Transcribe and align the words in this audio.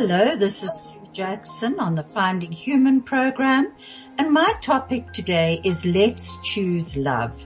Hello, 0.00 0.36
this 0.36 0.62
is 0.62 0.72
Sue 0.72 1.08
Jackson 1.12 1.80
on 1.80 1.96
the 1.96 2.04
Finding 2.04 2.52
Human 2.52 3.02
program 3.02 3.72
and 4.16 4.30
my 4.30 4.54
topic 4.60 5.12
today 5.12 5.60
is 5.64 5.84
Let's 5.84 6.36
Choose 6.44 6.96
Love. 6.96 7.44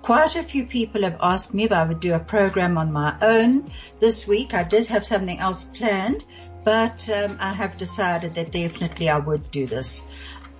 Quite 0.00 0.36
a 0.36 0.44
few 0.44 0.64
people 0.64 1.02
have 1.02 1.18
asked 1.20 1.54
me 1.54 1.64
if 1.64 1.72
I 1.72 1.82
would 1.82 1.98
do 1.98 2.14
a 2.14 2.20
program 2.20 2.78
on 2.78 2.92
my 2.92 3.16
own 3.20 3.72
this 3.98 4.28
week. 4.28 4.54
I 4.54 4.62
did 4.62 4.86
have 4.86 5.04
something 5.04 5.40
else 5.40 5.64
planned, 5.64 6.24
but 6.62 7.10
um, 7.10 7.36
I 7.40 7.52
have 7.52 7.76
decided 7.76 8.36
that 8.36 8.52
definitely 8.52 9.08
I 9.08 9.18
would 9.18 9.50
do 9.50 9.66
this. 9.66 10.04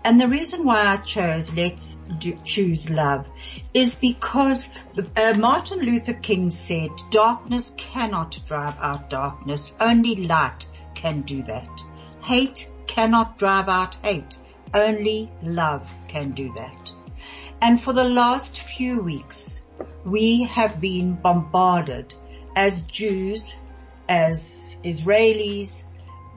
And 0.02 0.20
the 0.20 0.26
reason 0.26 0.64
why 0.64 0.88
I 0.88 0.96
chose 0.96 1.54
Let's 1.54 1.94
do, 2.18 2.36
Choose 2.44 2.90
Love 2.90 3.30
is 3.72 3.94
because 3.94 4.74
uh, 5.16 5.34
Martin 5.34 5.78
Luther 5.78 6.14
King 6.14 6.50
said, 6.50 6.90
darkness 7.10 7.74
cannot 7.76 8.40
drive 8.48 8.76
out 8.80 9.08
darkness. 9.08 9.72
Only 9.78 10.16
light 10.16 10.66
can 10.98 11.22
do 11.22 11.42
that. 11.44 11.84
Hate 12.22 12.70
cannot 12.86 13.38
drive 13.38 13.68
out 13.68 13.94
hate. 14.02 14.36
Only 14.74 15.30
love 15.42 15.94
can 16.08 16.32
do 16.32 16.52
that. 16.54 16.92
And 17.60 17.80
for 17.80 17.92
the 17.92 18.04
last 18.04 18.60
few 18.60 19.00
weeks, 19.00 19.62
we 20.04 20.42
have 20.42 20.80
been 20.80 21.14
bombarded 21.14 22.14
as 22.56 22.82
Jews, 22.82 23.54
as 24.08 24.76
Israelis, 24.84 25.84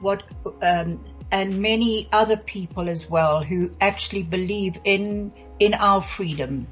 what, 0.00 0.22
um, 0.62 1.04
and 1.30 1.58
many 1.58 2.08
other 2.12 2.36
people 2.36 2.88
as 2.88 3.08
well 3.10 3.42
who 3.42 3.70
actually 3.80 4.22
believe 4.22 4.78
in, 4.84 5.32
in 5.58 5.74
our 5.74 6.00
freedom 6.00 6.68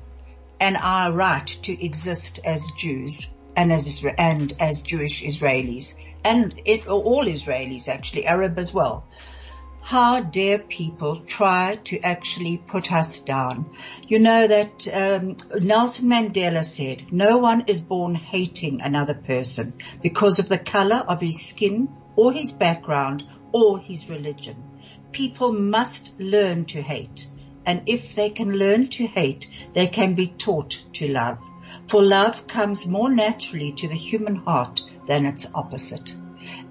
and 0.61 0.77
our 0.77 1.13
right 1.13 1.47
to 1.63 1.85
exist 1.85 2.39
as 2.45 2.65
Jews 2.79 3.27
and 3.57 3.73
as, 3.73 4.05
and 4.19 4.53
as 4.61 4.83
Jewish 4.83 5.23
Israelis 5.23 5.97
and 6.25 6.61
it, 6.65 6.87
all 6.87 7.25
Israelis 7.25 7.89
actually, 7.89 8.27
Arab 8.27 8.59
as 8.59 8.73
well. 8.73 9.05
How 9.83 10.21
dare 10.21 10.59
people 10.59 11.23
try 11.27 11.77
to 11.85 12.01
actually 12.01 12.59
put 12.59 12.93
us 12.93 13.19
down? 13.21 13.71
You 14.07 14.19
know 14.19 14.47
that 14.47 14.87
um, 14.95 15.37
Nelson 15.59 16.09
Mandela 16.09 16.62
said, 16.62 17.12
"No 17.12 17.39
one 17.39 17.65
is 17.67 17.81
born 17.81 18.15
hating 18.15 18.83
another 18.83 19.15
person 19.15 19.73
because 20.03 20.39
of 20.39 20.49
the 20.49 20.59
color 20.59 21.03
of 21.09 21.21
his 21.21 21.41
skin 21.41 21.89
or 22.15 22.33
his 22.33 22.53
background 22.53 23.25
or 23.53 23.79
his 23.79 24.09
religion. 24.09 24.62
People 25.12 25.53
must 25.53 26.12
learn 26.21 26.67
to 26.67 26.83
hate, 26.83 27.27
and 27.65 27.83
if 27.87 28.15
they 28.15 28.31
can 28.31 28.53
learn 28.53 28.89
to 28.91 29.07
hate, 29.07 29.49
they 29.73 29.87
can 29.87 30.15
be 30.15 30.27
taught 30.27 30.84
to 30.93 31.09
love. 31.09 31.39
For 31.89 32.03
love 32.03 32.47
comes 32.47 32.87
more 32.87 33.11
naturally 33.11 33.73
to 33.73 33.89
the 33.89 33.95
human 33.95 34.37
heart 34.37 34.83
than 35.11 35.27
its 35.27 35.47
opposite." 35.55 36.14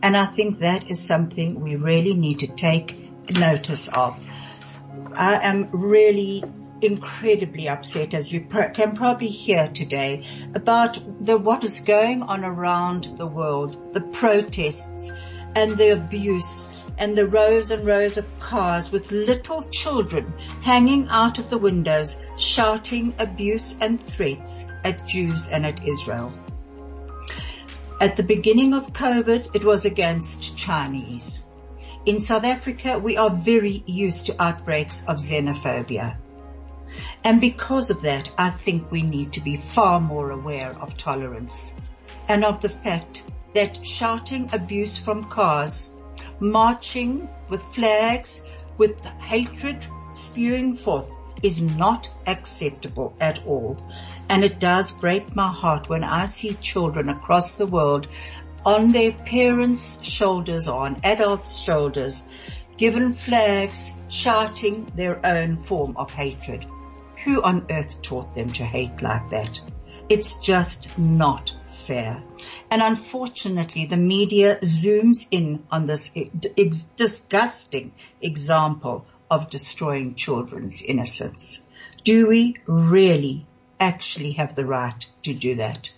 And 0.02 0.16
I 0.16 0.26
think 0.26 0.60
that 0.60 0.90
is 0.90 1.06
something 1.06 1.60
we 1.60 1.76
really 1.76 2.14
need 2.14 2.40
to 2.40 2.48
take 2.48 2.96
notice 3.30 3.88
of. 3.90 4.18
I 5.14 5.34
am 5.52 5.68
really 5.72 6.44
incredibly 6.82 7.68
upset 7.68 8.14
as 8.14 8.32
you 8.32 8.42
can 8.42 8.96
probably 8.96 9.28
hear 9.28 9.68
today 9.68 10.26
about 10.56 10.98
the, 11.26 11.38
what 11.38 11.64
is 11.64 11.82
going 11.82 12.22
on 12.22 12.46
around 12.46 13.18
the 13.18 13.28
world, 13.28 13.94
the 13.94 14.02
protests 14.02 15.12
and 15.56 15.78
the 15.78 15.90
abuse 15.90 16.70
and 16.98 17.18
the 17.18 17.28
rows 17.28 17.72
and 17.72 17.88
rows 17.88 18.18
of 18.18 18.26
cars 18.40 18.92
with 18.92 19.12
little 19.12 19.62
children 19.64 20.34
hanging 20.62 21.08
out 21.10 21.40
of 21.40 21.50
the 21.50 21.58
windows 21.58 22.18
shouting 22.38 23.14
abuse 23.20 23.76
and 23.82 24.06
threats 24.06 24.66
at 24.84 25.08
Jews 25.08 25.48
and 25.48 25.66
at 25.66 25.86
Israel. 25.88 26.32
At 28.02 28.16
the 28.16 28.24
beginning 28.24 28.74
of 28.74 28.94
COVID, 28.94 29.54
it 29.54 29.66
was 29.66 29.84
against 29.84 30.56
Chinese. 30.56 31.44
In 32.06 32.22
South 32.22 32.46
Africa, 32.46 32.98
we 32.98 33.18
are 33.18 33.30
very 33.30 33.84
used 33.86 34.28
to 34.28 34.42
outbreaks 34.42 35.04
of 35.06 35.18
xenophobia. 35.18 36.16
And 37.26 37.42
because 37.42 37.90
of 37.90 38.02
that, 38.04 38.30
I 38.38 38.52
think 38.52 38.90
we 38.90 39.02
need 39.02 39.34
to 39.34 39.42
be 39.42 39.58
far 39.58 40.00
more 40.00 40.32
aware 40.32 40.72
of 40.80 40.96
tolerance 40.96 41.74
and 42.30 42.46
of 42.46 42.62
the 42.62 42.70
fact 42.70 43.26
that 43.54 43.86
shouting 43.86 44.50
abuse 44.54 44.96
from 44.96 45.26
cars, 45.26 45.90
marching 46.40 47.28
with 47.50 47.62
flags, 47.76 48.46
with 48.78 49.04
hatred 49.20 49.86
spewing 50.14 50.78
forth 50.78 51.10
is 51.44 51.62
not 51.62 52.10
acceptable 52.28 53.14
at 53.20 53.46
all. 53.46 53.78
And 54.30 54.44
it 54.44 54.60
does 54.60 54.92
break 54.92 55.36
my 55.36 55.52
heart 55.52 55.90
when 55.90 56.04
I 56.04 56.26
see 56.26 56.54
children 56.54 57.10
across 57.10 57.56
the 57.56 57.68
world 57.68 58.08
on 58.66 58.92
their 58.92 59.12
parents' 59.12 60.00
shoulders 60.04 60.68
or 60.68 60.82
on 60.86 61.00
adults' 61.04 61.58
shoulders, 61.58 62.24
given 62.78 63.14
flags, 63.14 63.96
shouting 64.10 64.92
their 64.96 65.26
own 65.26 65.58
form 65.58 65.96
of 65.98 66.12
hatred. 66.14 66.66
Who 67.24 67.42
on 67.42 67.66
earth 67.70 68.02
taught 68.02 68.36
them 68.36 68.50
to 68.54 68.66
hate 68.66 69.02
like 69.02 69.30
that? 69.32 69.62
It's 70.08 70.38
just 70.40 70.98
not 70.98 71.54
fair. 71.70 72.22
And 72.72 72.82
unfortunately, 72.82 73.86
the 73.86 73.98
media 73.98 74.58
zooms 74.58 75.28
in 75.32 75.66
on 75.72 75.88
this 75.88 76.12
disgusting 76.96 77.94
example 78.22 79.06
of 79.30 79.50
destroying 79.50 80.16
children's 80.16 80.82
innocence. 80.82 81.60
Do 82.04 82.28
we 82.28 82.56
really 82.66 83.46
actually 83.80 84.32
have 84.34 84.56
the 84.56 84.66
right 84.66 85.06
to 85.24 85.34
do 85.34 85.56
that? 85.56 85.92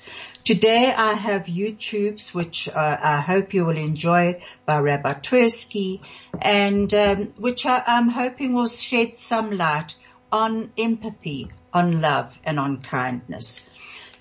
Today 0.44 0.92
I 0.96 1.14
have 1.14 1.46
YouTubes, 1.46 2.34
which 2.34 2.68
uh, 2.68 2.98
I 3.02 3.20
hope 3.20 3.54
you 3.54 3.66
will 3.66 3.78
enjoy 3.78 4.42
by 4.66 4.80
Rabbi 4.80 5.14
Twersky 5.14 6.02
and 6.42 6.92
um, 6.94 7.34
which 7.38 7.66
I, 7.66 7.84
I'm 7.86 8.10
hoping 8.10 8.54
will 8.54 8.68
shed 8.68 9.18
some 9.18 9.52
light 9.56 9.96
on 10.32 10.72
empathy, 10.78 11.52
on 11.72 12.02
love 12.02 12.38
and 12.44 12.60
on 12.60 12.82
kindness. 12.82 13.68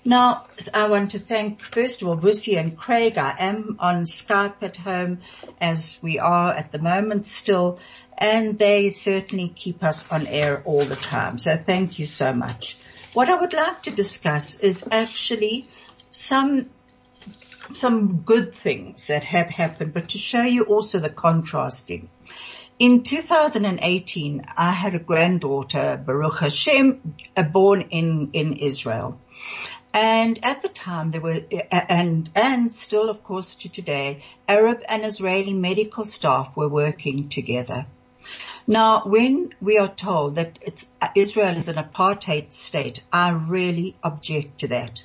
Now, 0.03 0.47
I 0.73 0.89
want 0.89 1.11
to 1.11 1.19
thank, 1.19 1.61
first 1.61 2.01
of 2.01 2.07
all, 2.07 2.15
Bussy 2.15 2.57
and 2.57 2.75
Craig. 2.75 3.17
I 3.19 3.35
am 3.37 3.77
on 3.79 4.05
Skype 4.05 4.63
at 4.63 4.77
home 4.77 5.19
as 5.59 5.99
we 6.01 6.17
are 6.17 6.51
at 6.51 6.71
the 6.71 6.79
moment 6.79 7.27
still 7.27 7.79
and 8.21 8.59
they 8.59 8.91
certainly 8.91 9.49
keep 9.49 9.83
us 9.83 10.09
on 10.11 10.27
air 10.27 10.61
all 10.63 10.85
the 10.85 10.95
time. 10.95 11.39
So 11.39 11.57
thank 11.57 11.97
you 11.97 12.05
so 12.05 12.33
much. 12.33 12.77
What 13.13 13.29
I 13.29 13.35
would 13.35 13.53
like 13.53 13.83
to 13.83 13.91
discuss 13.91 14.59
is 14.59 14.87
actually 14.91 15.67
some 16.11 16.69
some 17.73 18.17
good 18.17 18.53
things 18.53 19.07
that 19.07 19.23
have 19.23 19.49
happened, 19.49 19.93
but 19.93 20.09
to 20.09 20.17
show 20.17 20.41
you 20.41 20.63
also 20.63 20.99
the 20.99 21.09
contrasting. 21.09 22.09
In 22.79 23.03
2018, 23.03 24.43
I 24.57 24.71
had 24.71 24.93
a 24.93 24.99
granddaughter, 24.99 26.01
Baruch 26.03 26.39
Hashem, 26.39 27.15
born 27.53 27.81
in, 27.91 28.31
in 28.33 28.53
Israel. 28.53 29.21
And 29.93 30.39
at 30.43 30.61
the 30.61 30.69
time 30.69 31.11
there 31.11 31.21
were, 31.21 31.41
and, 31.71 32.29
and 32.33 32.71
still 32.71 33.09
of 33.09 33.23
course 33.23 33.55
to 33.55 33.69
today, 33.69 34.21
Arab 34.47 34.81
and 34.87 35.05
Israeli 35.05 35.53
medical 35.53 36.05
staff 36.05 36.55
were 36.55 36.69
working 36.69 37.29
together. 37.29 37.85
Now, 38.67 39.01
when 39.05 39.51
we 39.59 39.77
are 39.79 39.93
told 39.93 40.35
that 40.35 40.59
Israel 41.15 41.57
is 41.57 41.67
an 41.67 41.75
apartheid 41.75 42.53
state, 42.53 43.01
I 43.11 43.31
really 43.31 43.95
object 44.03 44.59
to 44.59 44.67
that. 44.69 45.03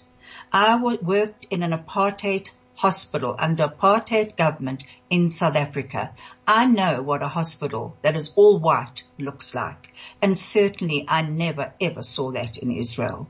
I 0.53 0.77
worked 0.77 1.47
in 1.51 1.63
an 1.63 1.73
apartheid 1.73 2.49
hospital 2.77 3.35
under 3.39 3.67
apartheid 3.67 4.37
government 4.37 4.85
in 5.09 5.31
South 5.31 5.57
Africa. 5.57 6.13
I 6.47 6.67
know 6.67 7.03
what 7.03 7.23
a 7.23 7.29
hospital 7.29 7.97
that 8.03 8.17
is 8.17 8.33
all 8.37 8.59
white 8.59 9.03
looks 9.19 9.55
like. 9.55 9.93
And 10.21 10.39
certainly 10.39 11.07
I 11.09 11.23
never 11.23 11.73
ever 11.81 12.03
saw 12.03 12.33
that 12.33 12.59
in 12.59 12.71
Israel. 12.71 13.29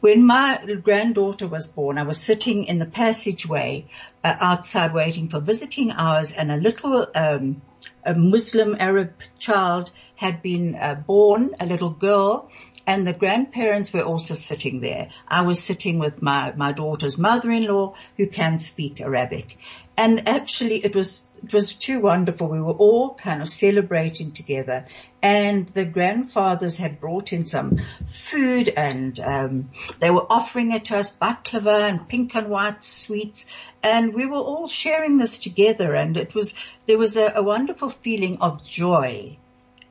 When 0.00 0.24
my 0.24 0.60
granddaughter 0.82 1.48
was 1.48 1.66
born, 1.66 1.98
I 1.98 2.04
was 2.04 2.22
sitting 2.22 2.64
in 2.64 2.78
the 2.78 2.86
passageway 2.86 3.86
uh, 4.22 4.34
outside 4.38 4.94
waiting 4.94 5.28
for 5.28 5.40
visiting 5.40 5.90
hours 5.90 6.30
and 6.30 6.52
a 6.52 6.56
little 6.56 7.06
um, 7.14 7.62
a 8.04 8.14
Muslim 8.14 8.76
Arab 8.78 9.12
child 9.38 9.90
had 10.16 10.42
been 10.42 10.74
uh, 10.74 10.94
born, 10.94 11.54
a 11.60 11.66
little 11.66 11.90
girl, 11.90 12.50
and 12.86 13.06
the 13.06 13.12
grandparents 13.12 13.92
were 13.92 14.02
also 14.02 14.34
sitting 14.34 14.80
there. 14.80 15.10
I 15.28 15.42
was 15.42 15.62
sitting 15.62 15.98
with 15.98 16.22
my, 16.22 16.52
my 16.56 16.72
daughter's 16.72 17.18
mother-in-law 17.18 17.94
who 18.16 18.26
can 18.26 18.58
speak 18.58 19.00
Arabic. 19.00 19.58
And 19.96 20.28
actually 20.28 20.84
it 20.84 20.96
was, 20.96 21.27
it 21.42 21.52
was 21.52 21.74
too 21.74 22.00
wonderful. 22.00 22.48
We 22.48 22.60
were 22.60 22.72
all 22.72 23.14
kind 23.14 23.42
of 23.42 23.48
celebrating 23.48 24.32
together 24.32 24.86
and 25.22 25.66
the 25.68 25.84
grandfathers 25.84 26.76
had 26.76 27.00
brought 27.00 27.32
in 27.32 27.46
some 27.46 27.78
food 28.08 28.68
and, 28.68 29.18
um, 29.20 29.70
they 30.00 30.10
were 30.10 30.26
offering 30.30 30.72
it 30.72 30.86
to 30.86 30.96
us 30.96 31.10
baklava 31.10 31.88
and 31.88 32.08
pink 32.08 32.34
and 32.34 32.48
white 32.48 32.82
sweets 32.82 33.46
and 33.82 34.14
we 34.14 34.26
were 34.26 34.36
all 34.36 34.68
sharing 34.68 35.16
this 35.16 35.38
together 35.38 35.94
and 35.94 36.16
it 36.16 36.34
was, 36.34 36.54
there 36.86 36.98
was 36.98 37.16
a, 37.16 37.32
a 37.36 37.42
wonderful 37.42 37.90
feeling 37.90 38.38
of 38.40 38.64
joy 38.66 39.36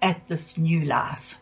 at 0.02 0.28
this 0.28 0.58
new 0.58 0.82
life. 0.82 1.36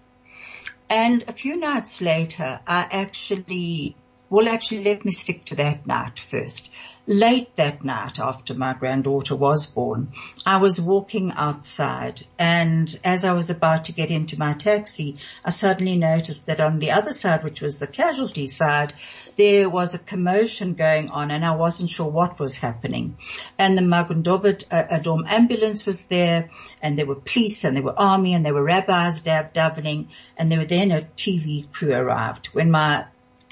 And 0.90 1.24
a 1.28 1.34
few 1.34 1.57
nights 1.57 2.02
later, 2.02 2.60
I 2.68 2.88
actually, 2.92 3.96
well 4.30 4.50
actually 4.50 4.83
let 4.83 5.06
me 5.06 5.12
stick 5.12 5.45
to 5.45 5.56
that 5.56 5.86
night 5.86 6.19
first. 6.19 6.69
Late 7.07 7.56
that 7.57 7.83
night 7.83 8.18
after 8.18 8.56
my 8.56 8.74
granddaughter 8.74 9.36
was 9.36 9.68
born, 9.68 10.12
I 10.44 10.57
was 10.57 10.81
walking 10.81 11.31
outside 11.31 12.25
and 12.39 13.00
as 13.04 13.25
I 13.25 13.33
was 13.33 13.51
about 13.51 13.86
to 13.86 13.92
get 13.92 14.10
into 14.10 14.39
my 14.39 14.54
taxi, 14.54 15.18
I 15.44 15.51
suddenly 15.51 15.98
noticed 15.98 16.48
that 16.48 16.60
on 16.60 16.80
the 16.80 16.92
other 16.92 17.13
side, 17.13 17.44
which 17.44 17.62
was 17.62 17.77
the 17.77 17.86
casualty 17.86 18.48
side, 18.48 18.94
there 19.38 19.69
was 19.69 19.94
a 19.94 20.00
commotion 20.00 20.74
going 20.74 21.12
on 21.12 21.30
and 21.30 21.45
I 21.45 21.56
wasn't 21.56 21.92
sure 21.92 22.10
what 22.10 22.39
was 22.39 22.56
happening. 22.56 23.18
And 23.60 23.78
the 23.78 23.83
Magen 23.83 24.24
David 24.24 24.66
uh, 24.71 24.83
Adom 24.89 25.28
ambulance 25.28 25.86
was 25.86 26.06
there 26.06 26.50
and 26.81 26.98
there 26.98 27.06
were 27.06 27.16
police 27.16 27.63
and 27.63 27.75
there 27.75 27.83
were 27.83 28.01
army 28.01 28.33
and 28.33 28.44
there 28.44 28.54
were 28.56 28.63
rabbis 28.63 29.21
davening 29.21 30.07
and 30.38 30.51
there 30.51 30.60
were 30.60 30.66
then 30.66 30.92
a 30.92 31.01
TV 31.16 31.71
crew 31.71 31.94
arrived. 31.94 32.48
When 32.48 32.71
my 32.71 33.06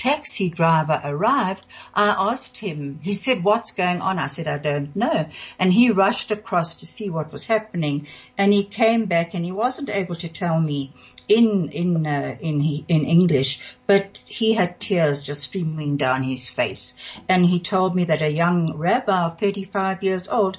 taxi 0.04 0.50
driver 0.50 1.00
arrived, 1.02 1.66
I 1.94 2.10
asked 2.32 2.58
him, 2.58 3.00
he 3.02 3.14
said, 3.14 3.42
what's 3.42 3.72
going 3.72 4.02
on? 4.02 4.20
I 4.20 4.28
said, 4.28 4.50
I 4.50 4.58
don't 4.58 4.94
know. 4.98 5.30
And 5.58 5.72
he 5.72 5.92
rushed 5.92 6.30
across 6.30 6.76
to 6.76 6.86
see 6.86 7.10
what 7.10 7.32
was 7.32 7.46
happening 7.46 8.08
and 8.38 8.52
he 8.52 8.66
came 8.66 9.06
back 9.06 9.34
and 9.34 9.46
he 9.46 9.54
wasn't 9.54 9.90
able 9.90 10.16
to 10.16 10.28
tell 10.28 10.60
me 10.60 10.94
in, 11.30 11.70
in, 11.70 12.06
uh, 12.06 12.36
in, 12.42 12.84
in 12.90 13.06
English, 13.06 13.62
but 13.88 14.22
he 14.26 14.52
had 14.54 14.78
tears 14.78 15.24
just 15.24 15.44
streaming 15.44 15.96
down 15.96 16.24
his 16.24 16.50
face. 16.50 16.96
And 17.30 17.46
he 17.46 17.62
told 17.62 17.96
me 17.96 18.04
that 18.06 18.22
a 18.22 18.30
young 18.30 18.76
rabbi, 18.76 19.30
35 19.30 20.04
years 20.04 20.28
old, 20.28 20.58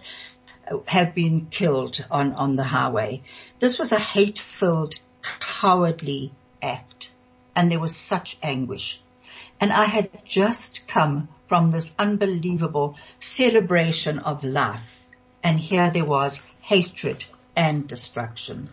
had 0.86 1.14
been 1.14 1.48
killed 1.50 2.02
on, 2.10 2.32
on 2.32 2.56
the 2.56 2.64
highway. 2.64 3.22
This 3.58 3.78
was 3.78 3.92
a 3.92 3.98
hate-filled, 3.98 4.94
cowardly 5.38 6.32
act. 6.62 7.12
And 7.54 7.70
there 7.70 7.78
was 7.78 7.94
such 7.94 8.38
anguish 8.42 9.02
and 9.60 9.72
I 9.72 9.84
had 9.84 10.10
just 10.24 10.86
come 10.88 11.28
from 11.46 11.70
this 11.70 11.94
unbelievable 11.98 12.96
celebration 13.18 14.18
of 14.18 14.44
life. 14.44 15.04
And 15.42 15.60
here 15.60 15.90
there 15.90 16.04
was 16.04 16.42
hatred 16.60 17.24
and 17.54 17.86
destruction. 17.86 18.70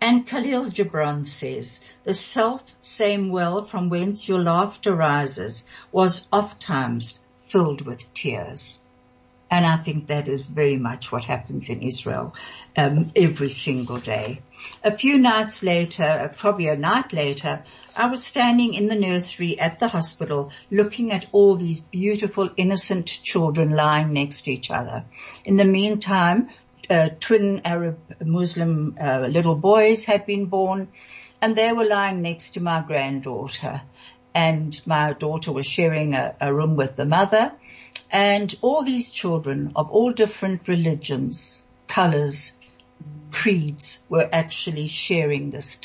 And 0.00 0.26
Khalil 0.26 0.66
Gibran 0.66 1.24
says, 1.24 1.80
the 2.04 2.14
self-same 2.14 3.30
well 3.30 3.64
from 3.64 3.88
whence 3.88 4.28
your 4.28 4.42
laughter 4.42 4.94
rises 4.94 5.66
was 5.90 6.28
oft 6.32 6.60
times 6.60 7.18
filled 7.42 7.82
with 7.82 8.12
tears. 8.14 8.80
And 9.50 9.64
I 9.64 9.78
think 9.78 10.08
that 10.08 10.28
is 10.28 10.42
very 10.42 10.76
much 10.76 11.10
what 11.10 11.24
happens 11.24 11.70
in 11.70 11.82
Israel 11.82 12.34
um, 12.76 13.12
every 13.16 13.50
single 13.50 13.98
day. 13.98 14.42
A 14.84 14.96
few 14.96 15.18
nights 15.18 15.62
later, 15.62 16.34
probably 16.36 16.68
a 16.68 16.76
night 16.76 17.12
later, 17.12 17.64
I 17.96 18.06
was 18.06 18.24
standing 18.24 18.74
in 18.74 18.88
the 18.88 18.94
nursery 18.94 19.58
at 19.58 19.80
the 19.80 19.88
hospital 19.88 20.52
looking 20.70 21.12
at 21.12 21.26
all 21.32 21.56
these 21.56 21.80
beautiful 21.80 22.50
innocent 22.56 23.06
children 23.06 23.70
lying 23.70 24.12
next 24.12 24.42
to 24.42 24.50
each 24.50 24.70
other. 24.70 25.04
In 25.44 25.56
the 25.56 25.64
meantime, 25.64 26.50
uh, 26.90 27.10
twin 27.20 27.62
Arab 27.64 27.98
Muslim 28.24 28.96
uh, 29.00 29.26
little 29.28 29.54
boys 29.54 30.06
had 30.06 30.26
been 30.26 30.46
born 30.46 30.88
and 31.40 31.56
they 31.56 31.72
were 31.72 31.84
lying 31.84 32.22
next 32.22 32.52
to 32.52 32.60
my 32.60 32.80
granddaughter 32.80 33.82
and 34.34 34.80
my 34.86 35.12
daughter 35.12 35.52
was 35.52 35.66
sharing 35.66 36.14
a, 36.14 36.34
a 36.40 36.54
room 36.54 36.76
with 36.76 36.96
the 36.96 37.04
mother 37.04 37.52
and 38.10 38.54
all 38.62 38.82
these 38.82 39.10
children 39.10 39.72
of 39.76 39.90
all 39.90 40.12
different 40.12 40.66
religions, 40.68 41.62
colors, 41.86 42.52
creeds 43.30 44.02
were 44.08 44.28
actually 44.32 44.86
sharing 44.86 45.50
this 45.50 45.78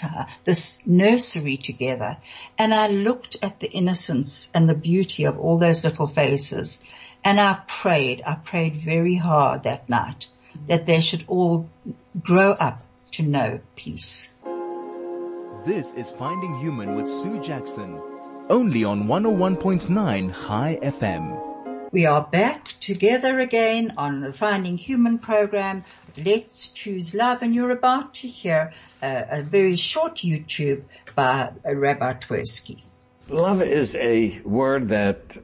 this 0.44 0.80
nursery 0.86 1.58
together. 1.58 2.18
And 2.58 2.74
I 2.74 2.88
looked 2.88 3.38
at 3.42 3.60
the 3.60 3.72
innocence 3.72 4.50
and 4.54 4.68
the 4.68 4.74
beauty 4.74 5.26
of 5.26 5.38
all 5.40 5.58
those 5.58 5.84
little 5.84 6.08
faces 6.08 6.80
and 7.24 7.40
I 7.40 7.60
prayed, 7.68 8.22
I 8.26 8.36
prayed 8.36 8.76
very 8.76 9.16
hard 9.16 9.64
that 9.64 9.90
night 9.90 10.28
that 10.68 10.86
they 10.86 11.02
should 11.02 11.24
all 11.28 11.70
grow 12.22 12.52
up 12.52 12.84
to 13.12 13.24
know 13.24 13.60
peace. 13.76 14.34
This 15.66 15.94
is 15.94 16.10
Finding 16.12 16.58
Human 16.60 16.96
with 16.96 17.08
Sue 17.08 17.42
Jackson, 17.42 18.02
only 18.50 18.84
on 18.84 19.06
101.9 19.06 20.32
High 20.32 20.80
FM. 20.82 21.53
We 21.94 22.08
are 22.08 22.24
back 22.24 22.74
together 22.80 23.38
again 23.38 23.94
on 23.98 24.22
the 24.22 24.34
Finding 24.34 24.78
Human 24.78 25.20
program. 25.20 25.86
Let's 26.26 26.70
choose 26.70 27.14
love 27.14 27.44
and 27.44 27.54
you're 27.54 27.70
about 27.70 28.16
to 28.16 28.28
hear 28.28 28.74
a, 29.04 29.26
a 29.30 29.42
very 29.44 29.76
short 29.76 30.16
YouTube 30.16 30.86
by 31.14 31.52
Rabbi 31.64 32.14
Twersky. 32.14 32.84
Love 33.30 33.62
is 33.62 33.94
a 33.94 34.42
word 34.42 34.90
that 34.90 35.38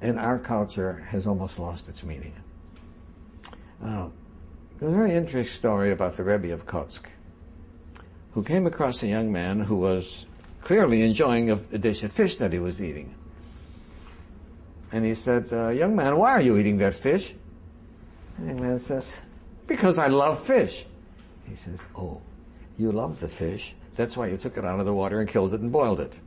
in 0.00 0.18
our 0.18 0.38
culture 0.38 1.04
has 1.08 1.26
almost 1.26 1.58
lost 1.58 1.88
its 1.88 2.04
meaning. 2.04 2.34
Uh, 3.84 4.06
there's 4.78 4.92
a 4.92 4.94
very 4.94 5.16
interesting 5.16 5.52
story 5.52 5.90
about 5.90 6.16
the 6.16 6.22
Rebbe 6.22 6.52
of 6.52 6.64
Kotsk, 6.64 7.06
who 8.34 8.44
came 8.44 8.68
across 8.68 9.02
a 9.02 9.08
young 9.08 9.32
man 9.32 9.58
who 9.58 9.78
was 9.78 10.28
clearly 10.60 11.02
enjoying 11.02 11.50
a, 11.50 11.54
a 11.72 11.78
dish 11.78 12.04
of 12.04 12.12
fish 12.12 12.36
that 12.36 12.52
he 12.52 12.60
was 12.60 12.80
eating. 12.80 13.16
And 14.92 15.04
he 15.04 15.14
said, 15.14 15.52
uh, 15.52 15.68
young 15.68 15.94
man, 15.94 16.16
why 16.16 16.32
are 16.32 16.40
you 16.40 16.56
eating 16.56 16.78
that 16.78 16.94
fish? 16.94 17.34
And 18.36 18.48
the 18.48 18.52
young 18.54 18.62
man 18.62 18.78
says, 18.78 19.20
because 19.66 19.98
I 19.98 20.08
love 20.08 20.42
fish. 20.44 20.84
He 21.48 21.54
says, 21.54 21.80
oh, 21.96 22.20
you 22.76 22.90
love 22.92 23.20
the 23.20 23.28
fish. 23.28 23.74
That's 23.94 24.16
why 24.16 24.28
you 24.28 24.36
took 24.36 24.56
it 24.56 24.64
out 24.64 24.80
of 24.80 24.86
the 24.86 24.92
water 24.92 25.20
and 25.20 25.28
killed 25.28 25.54
it 25.54 25.60
and 25.60 25.70
boiled 25.70 26.00
it. 26.00 26.18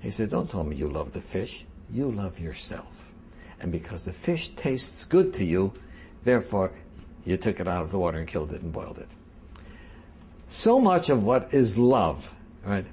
He 0.00 0.10
says, 0.10 0.30
don't 0.30 0.48
tell 0.48 0.64
me 0.64 0.76
you 0.76 0.88
love 0.88 1.12
the 1.12 1.20
fish. 1.20 1.64
You 1.92 2.10
love 2.10 2.40
yourself. 2.40 3.12
And 3.60 3.70
because 3.70 4.04
the 4.04 4.12
fish 4.12 4.50
tastes 4.50 5.04
good 5.04 5.34
to 5.34 5.44
you, 5.44 5.72
therefore 6.24 6.72
you 7.24 7.36
took 7.36 7.60
it 7.60 7.68
out 7.68 7.82
of 7.82 7.90
the 7.90 7.98
water 7.98 8.18
and 8.18 8.26
killed 8.26 8.52
it 8.52 8.62
and 8.62 8.72
boiled 8.72 8.98
it. 8.98 9.14
So 10.48 10.80
much 10.80 11.10
of 11.10 11.22
what 11.22 11.52
is 11.52 11.76
love, 11.76 12.34
right, 12.64 12.86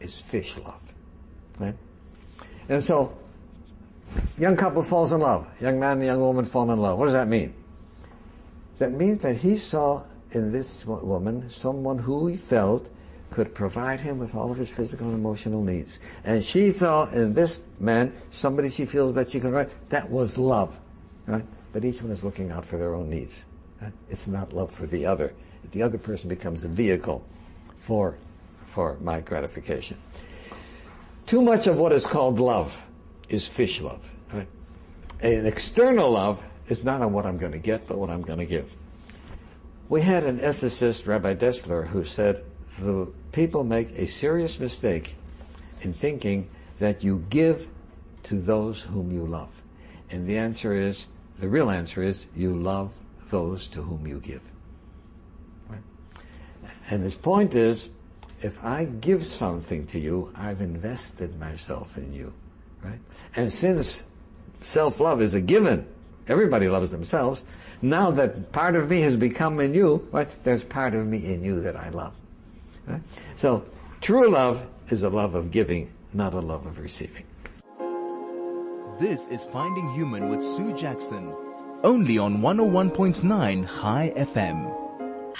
is 0.00 0.20
fish 0.20 0.56
love, 0.58 0.94
right? 1.58 1.74
And 2.68 2.82
so 2.82 3.16
Young 4.38 4.56
couple 4.56 4.82
falls 4.82 5.12
in 5.12 5.20
love. 5.20 5.48
Young 5.60 5.78
man 5.78 5.98
and 5.98 6.06
young 6.06 6.20
woman 6.20 6.44
fall 6.44 6.70
in 6.70 6.80
love. 6.80 6.98
What 6.98 7.06
does 7.06 7.14
that 7.14 7.28
mean? 7.28 7.54
That 8.78 8.92
means 8.92 9.20
that 9.20 9.36
he 9.36 9.56
saw 9.56 10.02
in 10.32 10.52
this 10.52 10.86
woman 10.86 11.50
someone 11.50 11.98
who 11.98 12.26
he 12.28 12.36
felt 12.36 12.88
could 13.30 13.54
provide 13.54 14.00
him 14.00 14.18
with 14.18 14.34
all 14.34 14.50
of 14.50 14.56
his 14.56 14.72
physical 14.72 15.06
and 15.06 15.14
emotional 15.14 15.62
needs. 15.62 16.00
And 16.24 16.44
she 16.44 16.72
saw 16.72 17.08
in 17.10 17.34
this 17.34 17.60
man 17.78 18.12
somebody 18.30 18.70
she 18.70 18.86
feels 18.86 19.14
that 19.14 19.30
she 19.30 19.38
can 19.38 19.52
write. 19.52 19.74
That 19.90 20.10
was 20.10 20.36
love. 20.38 20.80
Right? 21.26 21.44
But 21.72 21.84
each 21.84 22.02
one 22.02 22.10
is 22.10 22.24
looking 22.24 22.50
out 22.50 22.64
for 22.64 22.76
their 22.76 22.94
own 22.94 23.08
needs. 23.08 23.44
Right? 23.80 23.92
It's 24.08 24.26
not 24.26 24.52
love 24.52 24.72
for 24.72 24.86
the 24.86 25.06
other. 25.06 25.32
The 25.70 25.82
other 25.82 25.98
person 25.98 26.28
becomes 26.28 26.64
a 26.64 26.68
vehicle 26.68 27.24
for, 27.76 28.16
for 28.66 28.96
my 29.00 29.20
gratification. 29.20 29.98
Too 31.26 31.42
much 31.42 31.68
of 31.68 31.78
what 31.78 31.92
is 31.92 32.04
called 32.04 32.40
love 32.40 32.82
is 33.30 33.46
fish 33.46 33.80
love. 33.80 34.14
Right? 34.32 34.48
An 35.20 35.46
external 35.46 36.10
love 36.10 36.44
is 36.68 36.84
not 36.84 37.00
on 37.00 37.12
what 37.12 37.24
I'm 37.26 37.38
going 37.38 37.52
to 37.52 37.58
get, 37.58 37.86
but 37.86 37.98
what 37.98 38.10
I'm 38.10 38.22
going 38.22 38.38
to 38.38 38.46
give. 38.46 38.74
We 39.88 40.02
had 40.02 40.24
an 40.24 40.38
ethicist, 40.38 41.06
Rabbi 41.06 41.34
Dessler, 41.34 41.86
who 41.86 42.04
said 42.04 42.44
the 42.78 43.10
people 43.32 43.64
make 43.64 43.90
a 43.98 44.06
serious 44.06 44.60
mistake 44.60 45.16
in 45.82 45.92
thinking 45.92 46.48
that 46.78 47.02
you 47.02 47.24
give 47.30 47.68
to 48.24 48.36
those 48.36 48.82
whom 48.82 49.10
you 49.10 49.24
love. 49.24 49.62
And 50.10 50.26
the 50.26 50.38
answer 50.38 50.74
is, 50.74 51.06
the 51.38 51.48
real 51.48 51.70
answer 51.70 52.02
is, 52.02 52.26
you 52.36 52.56
love 52.56 52.96
those 53.30 53.68
to 53.68 53.82
whom 53.82 54.06
you 54.06 54.20
give. 54.20 54.42
Right? 55.68 55.80
And 56.88 57.02
his 57.02 57.14
point 57.14 57.54
is, 57.54 57.88
if 58.42 58.62
I 58.64 58.84
give 58.84 59.26
something 59.26 59.86
to 59.88 59.98
you, 59.98 60.32
I've 60.34 60.60
invested 60.60 61.38
myself 61.38 61.96
in 61.96 62.12
you. 62.12 62.32
Right? 62.82 62.98
And 63.36 63.52
since 63.52 64.02
self-love 64.60 65.20
is 65.22 65.34
a 65.34 65.40
given 65.40 65.86
Everybody 66.30 66.68
loves 66.68 66.92
themselves. 66.92 67.42
Now 67.82 68.12
that 68.12 68.52
part 68.52 68.76
of 68.76 68.88
me 68.88 69.00
has 69.00 69.16
become 69.16 69.58
in 69.58 69.74
you, 69.74 70.06
right, 70.12 70.28
there's 70.44 70.62
part 70.62 70.94
of 70.94 71.04
me 71.04 71.18
in 71.34 71.44
you 71.44 71.60
that 71.62 71.76
I 71.76 71.88
love. 71.88 72.14
Right? 72.86 73.00
So, 73.34 73.64
true 74.00 74.30
love 74.30 74.64
is 74.90 75.02
a 75.02 75.10
love 75.10 75.34
of 75.34 75.50
giving, 75.50 75.90
not 76.14 76.32
a 76.32 76.38
love 76.38 76.66
of 76.66 76.78
receiving. 76.78 77.24
This 79.00 79.26
is 79.26 79.44
Finding 79.46 79.92
Human 79.94 80.28
with 80.28 80.40
Sue 80.40 80.72
Jackson, 80.76 81.34
only 81.82 82.16
on 82.16 82.38
101.9 82.38 83.64
High 83.64 84.12
FM. 84.16 84.79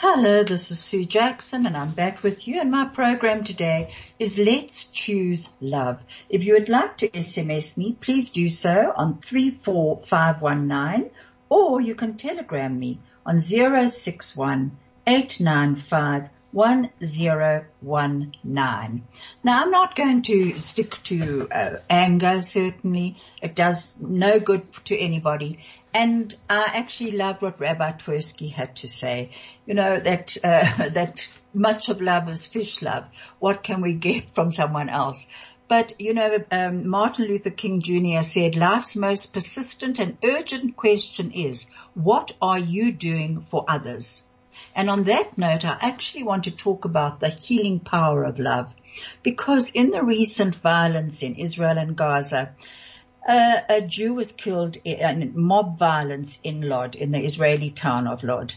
Hello, 0.02 0.42
this 0.42 0.70
is 0.70 0.82
Sue 0.82 1.04
Jackson 1.04 1.66
and 1.66 1.76
I'm 1.76 1.90
back 1.90 2.22
with 2.22 2.48
you 2.48 2.58
and 2.58 2.70
my 2.70 2.86
program 2.86 3.44
today 3.44 3.92
is 4.18 4.38
Let's 4.38 4.86
Choose 4.86 5.52
Love. 5.60 6.00
If 6.30 6.44
you 6.44 6.54
would 6.54 6.70
like 6.70 6.96
to 6.98 7.10
SMS 7.10 7.76
me, 7.76 7.98
please 8.00 8.30
do 8.30 8.48
so 8.48 8.94
on 8.96 9.18
34519 9.18 11.10
or 11.50 11.82
you 11.82 11.94
can 11.94 12.16
telegram 12.16 12.78
me 12.78 12.98
on 13.26 13.42
061 13.42 14.70
895 15.06 16.30
1019. 16.52 19.06
Now 19.44 19.62
I'm 19.62 19.70
not 19.70 19.94
going 19.94 20.22
to 20.22 20.58
stick 20.58 21.00
to 21.04 21.48
uh, 21.50 21.76
anger, 21.88 22.42
certainly. 22.42 23.16
It 23.40 23.54
does 23.54 23.94
no 24.00 24.40
good 24.40 24.66
to 24.86 24.98
anybody. 24.98 25.60
And 25.92 26.34
I 26.48 26.70
actually 26.74 27.12
love 27.12 27.42
what 27.42 27.58
Rabbi 27.58 27.92
Twersky 27.92 28.52
had 28.52 28.76
to 28.76 28.88
say. 28.88 29.30
You 29.66 29.74
know, 29.74 29.98
that, 29.98 30.36
uh, 30.44 30.88
that 30.90 31.26
much 31.52 31.88
of 31.88 32.00
love 32.00 32.28
is 32.28 32.46
fish 32.46 32.80
love. 32.82 33.06
What 33.38 33.62
can 33.62 33.80
we 33.80 33.94
get 33.94 34.34
from 34.34 34.52
someone 34.52 34.88
else? 34.88 35.26
But, 35.66 35.92
you 36.00 36.14
know, 36.14 36.36
um, 36.50 36.88
Martin 36.88 37.26
Luther 37.26 37.50
King 37.50 37.80
Jr. 37.80 38.22
said 38.22 38.56
life's 38.56 38.96
most 38.96 39.32
persistent 39.32 40.00
and 40.00 40.18
urgent 40.24 40.76
question 40.76 41.30
is, 41.30 41.66
what 41.94 42.32
are 42.42 42.58
you 42.58 42.90
doing 42.90 43.46
for 43.48 43.64
others? 43.68 44.26
And 44.74 44.90
on 44.90 45.04
that 45.04 45.38
note, 45.38 45.64
I 45.64 45.78
actually 45.80 46.24
want 46.24 46.44
to 46.44 46.50
talk 46.50 46.84
about 46.84 47.20
the 47.20 47.28
healing 47.28 47.78
power 47.78 48.24
of 48.24 48.40
love 48.40 48.74
because 49.22 49.70
in 49.70 49.90
the 49.90 50.02
recent 50.02 50.56
violence 50.56 51.22
in 51.22 51.36
Israel 51.36 51.78
and 51.78 51.96
Gaza, 51.96 52.54
uh, 53.26 53.60
a 53.68 53.80
Jew 53.82 54.14
was 54.14 54.32
killed 54.32 54.76
in 54.84 55.32
mob 55.34 55.78
violence 55.78 56.38
in 56.42 56.62
Lod, 56.62 56.94
in 56.94 57.12
the 57.12 57.22
Israeli 57.22 57.70
town 57.70 58.06
of 58.06 58.22
Lod. 58.22 58.54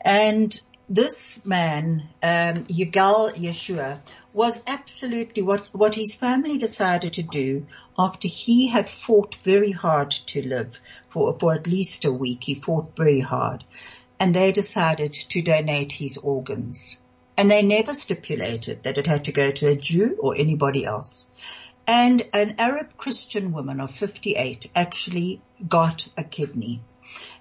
And 0.00 0.60
this 0.88 1.44
man, 1.46 2.08
um, 2.22 2.64
Yigal 2.64 3.34
Yeshua, 3.34 4.00
was 4.32 4.62
absolutely 4.66 5.42
what, 5.42 5.66
what 5.72 5.94
his 5.94 6.14
family 6.14 6.58
decided 6.58 7.14
to 7.14 7.22
do 7.22 7.66
after 7.98 8.28
he 8.28 8.68
had 8.68 8.88
fought 8.88 9.34
very 9.36 9.70
hard 9.70 10.10
to 10.10 10.46
live 10.46 10.78
for, 11.08 11.34
for 11.36 11.54
at 11.54 11.66
least 11.66 12.04
a 12.04 12.12
week. 12.12 12.44
He 12.44 12.54
fought 12.54 12.96
very 12.96 13.20
hard 13.20 13.64
and 14.18 14.34
they 14.34 14.52
decided 14.52 15.12
to 15.12 15.42
donate 15.42 15.92
his 15.92 16.16
organs. 16.16 16.98
And 17.36 17.50
they 17.50 17.62
never 17.62 17.94
stipulated 17.94 18.82
that 18.82 18.98
it 18.98 19.06
had 19.06 19.24
to 19.24 19.32
go 19.32 19.50
to 19.50 19.68
a 19.68 19.74
Jew 19.74 20.16
or 20.20 20.36
anybody 20.36 20.84
else. 20.84 21.26
And 21.92 22.24
an 22.32 22.54
Arab 22.56 22.96
Christian 22.96 23.52
woman 23.52 23.78
of 23.78 23.94
58 23.94 24.70
actually 24.74 25.42
got 25.68 26.08
a 26.16 26.24
kidney. 26.24 26.80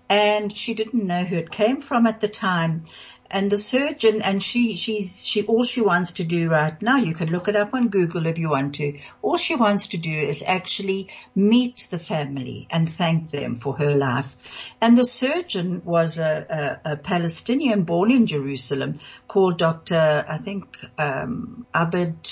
And 0.10 0.52
she 0.52 0.74
didn't 0.74 1.06
know 1.06 1.24
who 1.24 1.38
it 1.38 1.52
came 1.52 1.82
from 1.82 2.06
at 2.06 2.20
the 2.20 2.28
time 2.28 2.82
and 3.30 3.50
the 3.50 3.58
surgeon 3.58 4.22
and 4.22 4.44
she 4.44 4.76
she's 4.76 5.26
she 5.26 5.44
all 5.44 5.64
she 5.64 5.80
wants 5.80 6.12
to 6.12 6.26
do 6.26 6.50
right 6.50 6.82
now 6.82 6.98
you 6.98 7.14
can 7.14 7.30
look 7.30 7.48
it 7.48 7.56
up 7.56 7.74
on 7.74 7.88
google 7.88 8.26
if 8.26 8.38
you 8.38 8.50
want 8.50 8.76
to 8.76 9.00
all 9.22 9.38
she 9.38 9.56
wants 9.56 9.88
to 9.88 9.98
do 9.98 10.18
is 10.32 10.44
actually 10.46 11.08
meet 11.34 11.88
the 11.92 11.98
family 11.98 12.68
and 12.70 12.90
thank 12.90 13.32
them 13.32 13.56
for 13.56 13.78
her 13.78 13.96
life 13.96 14.36
and 14.82 14.98
the 14.98 15.06
surgeon 15.06 15.82
was 15.86 16.20
a, 16.20 16.82
a, 16.86 16.92
a 16.92 16.98
palestinian 16.98 17.84
born 17.84 18.12
in 18.12 18.28
jerusalem 18.28 19.00
called 19.30 19.58
dr 19.58 20.26
i 20.28 20.38
think 20.38 20.78
um 20.98 21.66
abed 21.74 22.28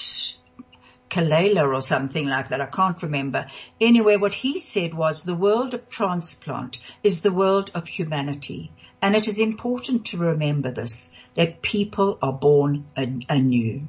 Kalela 1.10 1.68
or 1.68 1.82
something 1.82 2.28
like 2.28 2.50
that. 2.50 2.62
I 2.62 2.68
can't 2.68 3.02
remember. 3.02 3.48
Anyway, 3.82 4.16
what 4.16 4.34
he 4.34 4.60
said 4.60 4.94
was 4.94 5.24
the 5.24 5.36
world 5.36 5.74
of 5.74 5.90
transplant 5.90 6.80
is 7.04 7.22
the 7.22 7.32
world 7.32 7.72
of 7.74 7.88
humanity. 7.88 8.72
And 9.02 9.16
it 9.16 9.28
is 9.28 9.40
important 9.40 10.06
to 10.08 10.18
remember 10.18 10.72
this, 10.72 11.10
that 11.36 11.62
people 11.62 12.18
are 12.22 12.34
born 12.34 12.86
anew. 12.96 13.88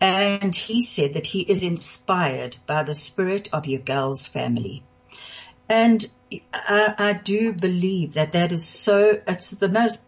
And 0.00 0.54
he 0.54 0.82
said 0.82 1.14
that 1.14 1.26
he 1.26 1.40
is 1.40 1.64
inspired 1.64 2.56
by 2.66 2.84
the 2.84 2.94
spirit 2.94 3.48
of 3.52 3.64
Yigal's 3.64 4.26
family. 4.26 4.84
And 5.68 6.08
I, 6.52 6.94
I, 6.98 7.12
do 7.14 7.52
believe 7.52 8.14
that 8.14 8.32
that 8.32 8.52
is 8.52 8.64
so, 8.64 9.20
it's 9.26 9.50
the 9.50 9.68
most 9.68 10.04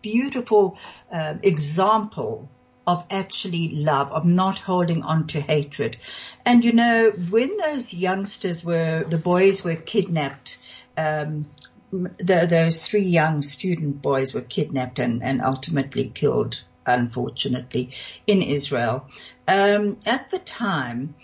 beautiful 0.00 0.78
um, 1.10 1.40
example 1.42 2.48
of 2.86 3.04
actually 3.10 3.68
love, 3.68 4.10
of 4.12 4.24
not 4.24 4.58
holding 4.58 5.02
on 5.02 5.26
to 5.28 5.40
hatred. 5.40 5.96
And 6.44 6.64
you 6.64 6.72
know, 6.72 7.10
when 7.10 7.56
those 7.56 7.94
youngsters 7.94 8.64
were, 8.64 9.04
the 9.04 9.18
boys 9.18 9.64
were 9.64 9.76
kidnapped, 9.76 10.58
um, 10.96 11.46
the, 11.90 12.46
those 12.48 12.86
three 12.86 13.04
young 13.06 13.42
student 13.42 14.02
boys 14.02 14.34
were 14.34 14.40
kidnapped 14.40 14.98
and, 14.98 15.22
and 15.22 15.42
ultimately 15.42 16.08
killed, 16.08 16.62
unfortunately, 16.86 17.90
in 18.26 18.42
Israel. 18.42 19.08
Um, 19.46 19.98
at 20.06 20.30
the 20.30 20.38
time, 20.38 21.14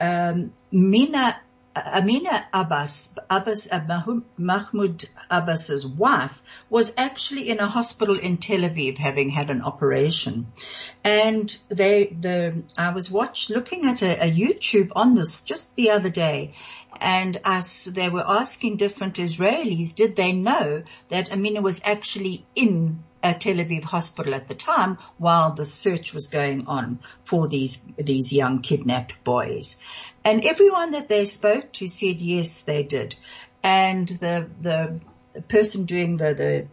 um, 0.00 0.52
Mina 0.70 1.40
Amina 1.74 2.46
Abbas, 2.52 3.14
Abbas 3.30 3.68
uh, 3.70 4.20
Mahmoud 4.36 5.04
Abbas's 5.30 5.86
wife 5.86 6.42
was 6.68 6.92
actually 6.96 7.48
in 7.48 7.60
a 7.60 7.66
hospital 7.66 8.18
in 8.18 8.36
Tel 8.36 8.60
Aviv 8.60 8.98
having 8.98 9.30
had 9.30 9.48
an 9.48 9.62
operation. 9.62 10.48
And 11.02 11.56
they, 11.68 12.06
the, 12.06 12.62
I 12.76 12.90
was 12.90 13.10
watch, 13.10 13.48
looking 13.48 13.86
at 13.86 14.02
a, 14.02 14.26
a 14.26 14.30
YouTube 14.30 14.92
on 14.94 15.14
this 15.14 15.42
just 15.42 15.74
the 15.74 15.90
other 15.90 16.10
day 16.10 16.52
and 17.00 17.40
as 17.44 17.86
they 17.86 18.08
were 18.08 18.24
asking 18.26 18.76
different 18.76 19.16
Israelis, 19.16 19.94
did 19.94 20.14
they 20.14 20.32
know 20.32 20.82
that 21.08 21.32
Amina 21.32 21.60
was 21.62 21.80
actually 21.84 22.46
in 22.54 23.02
a 23.22 23.34
Tel 23.34 23.56
Aviv 23.56 23.84
hospital 23.84 24.34
at 24.34 24.48
the 24.48 24.54
time 24.54 24.98
while 25.18 25.52
the 25.52 25.64
search 25.64 26.12
was 26.12 26.28
going 26.28 26.66
on 26.66 26.98
for 27.24 27.48
these, 27.48 27.84
these 27.96 28.32
young 28.32 28.60
kidnapped 28.60 29.22
boys. 29.24 29.78
And 30.24 30.44
everyone 30.44 30.92
that 30.92 31.08
they 31.08 31.24
spoke 31.24 31.72
to 31.74 31.86
said 31.86 32.20
yes, 32.20 32.62
they 32.62 32.82
did. 32.82 33.14
And 33.62 34.08
the, 34.08 34.48
the 34.60 35.00
person 35.48 35.84
doing 35.84 36.16
the, 36.16 36.34
the 36.34 36.66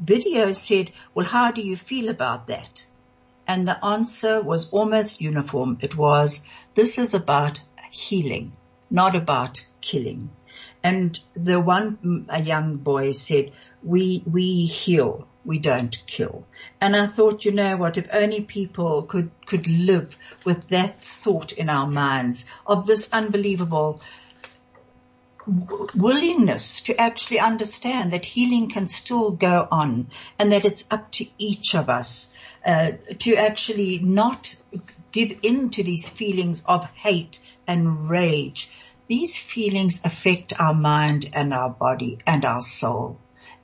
video 0.00 0.52
said, 0.52 0.90
well, 1.14 1.26
how 1.26 1.50
do 1.50 1.62
you 1.62 1.76
feel 1.76 2.08
about 2.08 2.46
that? 2.46 2.86
And 3.46 3.66
the 3.66 3.84
answer 3.84 4.40
was 4.40 4.70
almost 4.70 5.20
uniform. 5.20 5.78
It 5.80 5.96
was, 5.96 6.44
this 6.74 6.98
is 6.98 7.14
about 7.14 7.60
healing, 7.90 8.52
not 8.90 9.16
about 9.16 9.66
killing. 9.80 10.30
And 10.82 11.18
the 11.34 11.60
one, 11.60 12.26
a 12.28 12.40
young 12.40 12.76
boy 12.76 13.12
said, 13.12 13.52
we, 13.82 14.22
we 14.24 14.66
heal 14.66 15.26
we 15.44 15.58
don't 15.58 16.02
kill. 16.06 16.46
And 16.80 16.94
I 16.94 17.06
thought, 17.06 17.44
you 17.44 17.52
know 17.52 17.76
what, 17.76 17.96
if 17.96 18.08
only 18.12 18.42
people 18.42 19.02
could, 19.02 19.30
could 19.46 19.66
live 19.66 20.16
with 20.44 20.68
that 20.68 20.98
thought 20.98 21.52
in 21.52 21.68
our 21.68 21.86
minds 21.86 22.46
of 22.66 22.86
this 22.86 23.08
unbelievable 23.12 24.00
willingness 25.94 26.82
to 26.82 27.00
actually 27.00 27.40
understand 27.40 28.12
that 28.12 28.24
healing 28.24 28.68
can 28.68 28.86
still 28.88 29.30
go 29.30 29.66
on 29.70 30.08
and 30.38 30.52
that 30.52 30.64
it's 30.64 30.84
up 30.90 31.10
to 31.12 31.26
each 31.38 31.74
of 31.74 31.88
us 31.88 32.32
uh, 32.64 32.92
to 33.18 33.34
actually 33.36 33.98
not 33.98 34.54
give 35.12 35.38
in 35.42 35.70
to 35.70 35.82
these 35.82 36.08
feelings 36.08 36.62
of 36.66 36.84
hate 36.90 37.40
and 37.66 38.08
rage. 38.08 38.70
These 39.08 39.36
feelings 39.36 40.02
affect 40.04 40.58
our 40.60 40.74
mind 40.74 41.30
and 41.32 41.52
our 41.52 41.70
body 41.70 42.18
and 42.26 42.44
our 42.44 42.60
soul. 42.60 43.18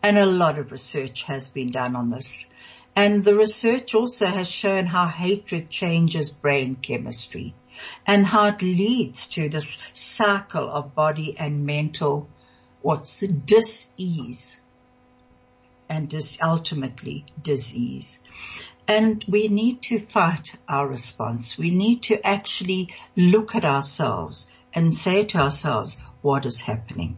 And 0.07 0.19
a 0.19 0.25
lot 0.25 0.57
of 0.57 0.71
research 0.71 1.25
has 1.25 1.49
been 1.49 1.73
done 1.73 1.97
on 1.97 2.11
this. 2.11 2.47
And 2.95 3.25
the 3.25 3.35
research 3.35 3.93
also 3.93 4.27
has 4.27 4.47
shown 4.47 4.87
how 4.87 5.09
hatred 5.09 5.69
changes 5.69 6.31
brain 6.31 6.77
chemistry 6.77 7.57
and 8.07 8.25
how 8.25 8.47
it 8.47 8.63
leads 8.63 9.27
to 9.31 9.49
this 9.49 9.79
cycle 9.95 10.71
of 10.71 10.95
body 10.95 11.37
and 11.37 11.67
mental, 11.67 12.29
what's 12.83 13.19
dis-ease 13.19 14.61
and 15.89 16.09
dis, 16.09 16.39
ultimately 16.41 17.25
disease. 17.43 18.21
And 18.87 19.25
we 19.27 19.49
need 19.49 19.83
to 19.91 20.07
fight 20.07 20.57
our 20.69 20.87
response. 20.87 21.59
We 21.59 21.71
need 21.71 22.05
to 22.05 22.25
actually 22.25 22.95
look 23.17 23.57
at 23.57 23.65
ourselves 23.65 24.47
and 24.73 24.95
say 24.95 25.25
to 25.25 25.39
ourselves, 25.39 25.99
what 26.23 26.47
is 26.47 26.61
happening? 26.61 27.17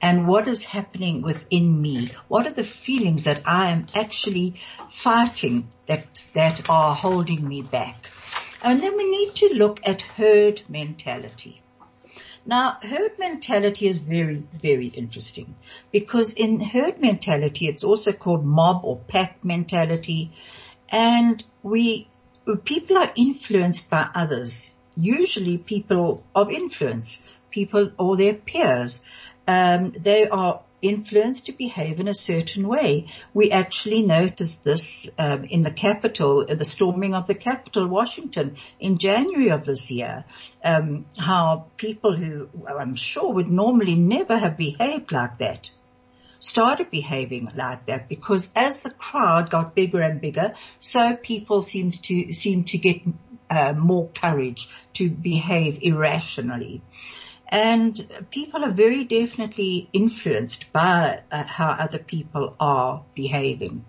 And 0.00 0.26
what 0.26 0.48
is 0.48 0.64
happening 0.64 1.22
within 1.22 1.80
me? 1.80 2.10
What 2.28 2.46
are 2.46 2.52
the 2.52 2.64
feelings 2.64 3.24
that 3.24 3.42
I 3.46 3.70
am 3.70 3.86
actually 3.94 4.54
fighting 4.90 5.68
that, 5.86 6.24
that 6.34 6.68
are 6.68 6.94
holding 6.94 7.46
me 7.46 7.62
back? 7.62 8.06
And 8.62 8.82
then 8.82 8.96
we 8.96 9.10
need 9.10 9.34
to 9.36 9.54
look 9.54 9.80
at 9.84 10.02
herd 10.02 10.62
mentality. 10.68 11.62
Now, 12.46 12.78
herd 12.82 13.18
mentality 13.18 13.86
is 13.86 13.98
very, 13.98 14.42
very 14.60 14.86
interesting 14.86 15.54
because 15.92 16.32
in 16.32 16.60
herd 16.60 16.98
mentality, 16.98 17.68
it's 17.68 17.84
also 17.84 18.12
called 18.12 18.44
mob 18.44 18.84
or 18.84 18.96
pack 18.96 19.44
mentality. 19.44 20.32
And 20.88 21.42
we, 21.62 22.08
people 22.64 22.96
are 22.96 23.12
influenced 23.14 23.90
by 23.90 24.08
others, 24.14 24.72
usually 24.96 25.58
people 25.58 26.24
of 26.34 26.50
influence, 26.50 27.22
people 27.50 27.92
or 27.98 28.16
their 28.16 28.34
peers. 28.34 29.02
Um, 29.50 29.92
they 29.98 30.28
are 30.28 30.60
influenced 30.80 31.46
to 31.46 31.52
behave 31.52 31.98
in 31.98 32.06
a 32.06 32.14
certain 32.14 32.68
way. 32.68 33.08
We 33.34 33.50
actually 33.50 34.02
noticed 34.02 34.62
this 34.62 35.10
um, 35.18 35.42
in 35.44 35.62
the 35.62 35.72
Capitol, 35.72 36.46
the 36.46 36.64
storming 36.64 37.16
of 37.16 37.26
the 37.26 37.34
Capitol, 37.34 37.88
Washington, 37.88 38.56
in 38.78 38.98
January 38.98 39.50
of 39.50 39.64
this 39.64 39.90
year. 39.90 40.24
Um, 40.64 41.06
how 41.18 41.66
people 41.76 42.14
who 42.14 42.48
I'm 42.66 42.94
sure 42.94 43.32
would 43.32 43.50
normally 43.50 43.96
never 43.96 44.38
have 44.38 44.56
behaved 44.56 45.10
like 45.10 45.38
that 45.38 45.72
started 46.42 46.90
behaving 46.90 47.50
like 47.54 47.84
that 47.86 48.08
because 48.08 48.50
as 48.56 48.80
the 48.80 48.90
crowd 48.90 49.50
got 49.50 49.74
bigger 49.74 50.00
and 50.00 50.20
bigger, 50.20 50.54
so 50.78 51.14
people 51.14 51.60
seemed 51.60 52.02
to 52.04 52.32
seem 52.32 52.64
to 52.64 52.78
get 52.78 53.02
uh, 53.50 53.72
more 53.72 54.08
courage 54.14 54.68
to 54.94 55.10
behave 55.10 55.82
irrationally. 55.82 56.80
And 57.50 58.00
people 58.30 58.64
are 58.64 58.70
very 58.70 59.04
definitely 59.04 59.88
influenced 59.92 60.72
by 60.72 61.22
uh, 61.32 61.44
how 61.44 61.70
other 61.70 61.98
people 61.98 62.54
are 62.60 63.02
behaving. 63.14 63.84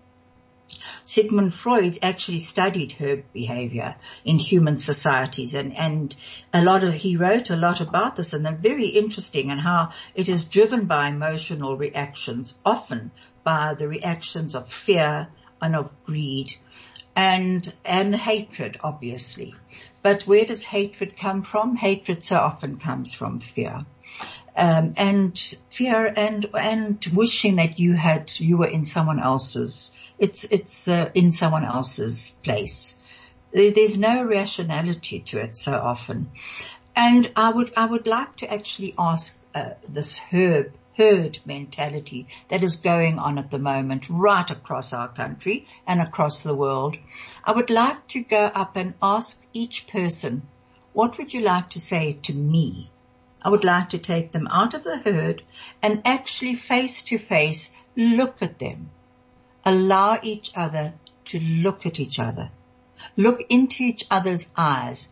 Sigmund 1.03 1.53
Freud 1.53 1.99
actually 2.01 2.39
studied 2.39 2.93
herd 2.93 3.31
behavior 3.33 3.95
in 4.23 4.39
human 4.39 4.77
societies 4.77 5.53
and, 5.53 5.75
and 5.75 6.15
a 6.53 6.63
lot 6.63 6.83
of, 6.83 6.93
he 6.93 7.17
wrote 7.17 7.49
a 7.49 7.55
lot 7.55 7.81
about 7.81 8.15
this 8.15 8.33
and 8.33 8.45
they're 8.45 8.55
very 8.55 8.87
interesting 8.87 9.51
and 9.51 9.59
how 9.59 9.89
it 10.15 10.29
is 10.29 10.45
driven 10.45 10.85
by 10.85 11.09
emotional 11.09 11.77
reactions, 11.77 12.57
often 12.65 13.11
by 13.43 13.73
the 13.73 13.87
reactions 13.87 14.55
of 14.55 14.71
fear 14.71 15.27
and 15.61 15.75
of 15.75 15.91
greed 16.05 16.55
and, 17.15 17.73
and 17.85 18.15
hatred, 18.15 18.77
obviously. 18.83 19.55
But 20.01 20.23
where 20.23 20.45
does 20.45 20.63
hatred 20.63 21.17
come 21.17 21.43
from? 21.43 21.75
Hatred 21.75 22.23
so 22.23 22.37
often 22.37 22.77
comes 22.77 23.13
from 23.13 23.39
fear. 23.39 23.85
Um, 24.55 24.93
and 24.97 25.37
fear 25.69 26.11
and 26.13 26.45
and 26.53 27.03
wishing 27.13 27.55
that 27.55 27.79
you 27.79 27.93
had 27.93 28.37
you 28.37 28.57
were 28.57 28.67
in 28.67 28.83
someone 28.83 29.19
else's 29.21 29.93
it's 30.19 30.43
it's 30.43 30.89
uh, 30.89 31.09
in 31.13 31.31
someone 31.31 31.63
else's 31.63 32.31
place 32.43 33.01
there's 33.53 33.97
no 33.97 34.25
rationality 34.25 35.21
to 35.21 35.39
it 35.39 35.55
so 35.55 35.73
often 35.73 36.31
and 36.97 37.31
i 37.37 37.49
would 37.49 37.71
i 37.77 37.85
would 37.85 38.07
like 38.07 38.35
to 38.35 38.53
actually 38.53 38.93
ask 38.99 39.41
uh, 39.55 39.69
this 39.87 40.19
herb 40.19 40.73
herd 40.97 41.39
mentality 41.45 42.27
that 42.49 42.63
is 42.63 42.75
going 42.77 43.17
on 43.19 43.37
at 43.37 43.51
the 43.51 43.59
moment 43.59 44.09
right 44.09 44.49
across 44.49 44.93
our 44.93 45.07
country 45.07 45.67
and 45.87 46.01
across 46.01 46.43
the 46.43 46.55
world. 46.55 46.97
I 47.43 47.53
would 47.53 47.69
like 47.69 48.07
to 48.09 48.23
go 48.23 48.45
up 48.45 48.75
and 48.75 48.93
ask 49.01 49.41
each 49.53 49.87
person, 49.87 50.43
what 50.93 51.17
would 51.17 51.33
you 51.33 51.41
like 51.41 51.69
to 51.71 51.79
say 51.79 52.13
to 52.23 52.33
me? 52.33 52.89
I 53.43 53.49
would 53.49 53.63
like 53.63 53.89
to 53.89 53.97
take 53.97 54.31
them 54.31 54.47
out 54.51 54.73
of 54.73 54.83
the 54.83 54.97
herd 54.97 55.41
and 55.81 56.01
actually 56.05 56.55
face 56.55 57.03
to 57.03 57.17
face 57.17 57.73
look 57.95 58.41
at 58.41 58.59
them. 58.59 58.89
Allow 59.65 60.19
each 60.21 60.51
other 60.55 60.93
to 61.25 61.39
look 61.39 61.85
at 61.85 61.99
each 61.99 62.19
other. 62.19 62.51
Look 63.17 63.41
into 63.49 63.83
each 63.83 64.05
other's 64.11 64.47
eyes 64.55 65.09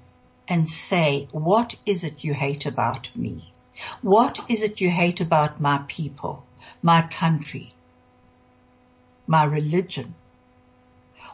and 0.48 0.70
say, 0.70 1.28
what 1.32 1.76
is 1.86 2.04
it 2.04 2.24
you 2.24 2.34
hate 2.34 2.66
about 2.66 3.10
me? 3.16 3.49
What 4.02 4.40
is 4.50 4.62
it 4.62 4.82
you 4.82 4.90
hate 4.90 5.22
about 5.22 5.62
my 5.62 5.84
people, 5.88 6.44
my 6.82 7.02
country, 7.02 7.74
my 9.28 9.44
religion? 9.44 10.16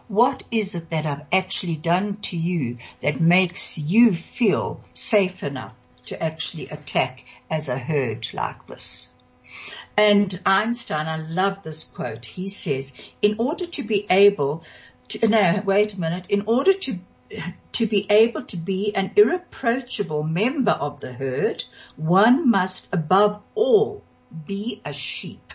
What 0.08 0.44
is 0.52 0.76
it 0.76 0.90
that 0.92 1.06
I've 1.06 1.26
actually 1.32 1.78
done 1.78 2.18
to 2.24 2.38
you 2.38 2.78
that 3.02 3.20
makes 3.20 3.78
you 3.78 4.14
feel 4.14 4.82
safe 4.94 5.42
enough 5.42 5.74
to 6.06 6.22
actually 6.22 6.68
attack 6.70 7.24
as 7.50 7.70
a 7.70 7.78
herd 7.78 8.28
like 8.34 8.68
this? 8.68 9.08
And 9.98 10.40
Einstein, 10.46 11.08
I 11.08 11.18
love 11.18 11.64
this 11.64 11.86
quote. 11.86 12.26
He 12.26 12.50
says, 12.50 12.94
in 13.22 13.36
order 13.40 13.66
to 13.66 13.84
be 13.84 14.06
able 14.10 14.64
to, 15.08 15.28
no, 15.28 15.62
wait 15.66 15.94
a 15.94 16.00
minute, 16.00 16.30
in 16.30 16.44
order 16.46 16.74
to 16.74 17.00
to 17.74 17.86
be 17.88 18.06
able 18.10 18.44
to 18.44 18.58
be 18.58 18.96
an 18.96 19.12
irreproachable 19.16 20.24
member 20.24 20.72
of 20.72 21.02
the 21.02 21.14
herd, 21.14 21.64
one 21.96 22.50
must 22.50 22.88
above 22.94 23.42
all 23.56 24.04
be 24.46 24.82
a 24.86 24.94
sheep. 24.94 25.54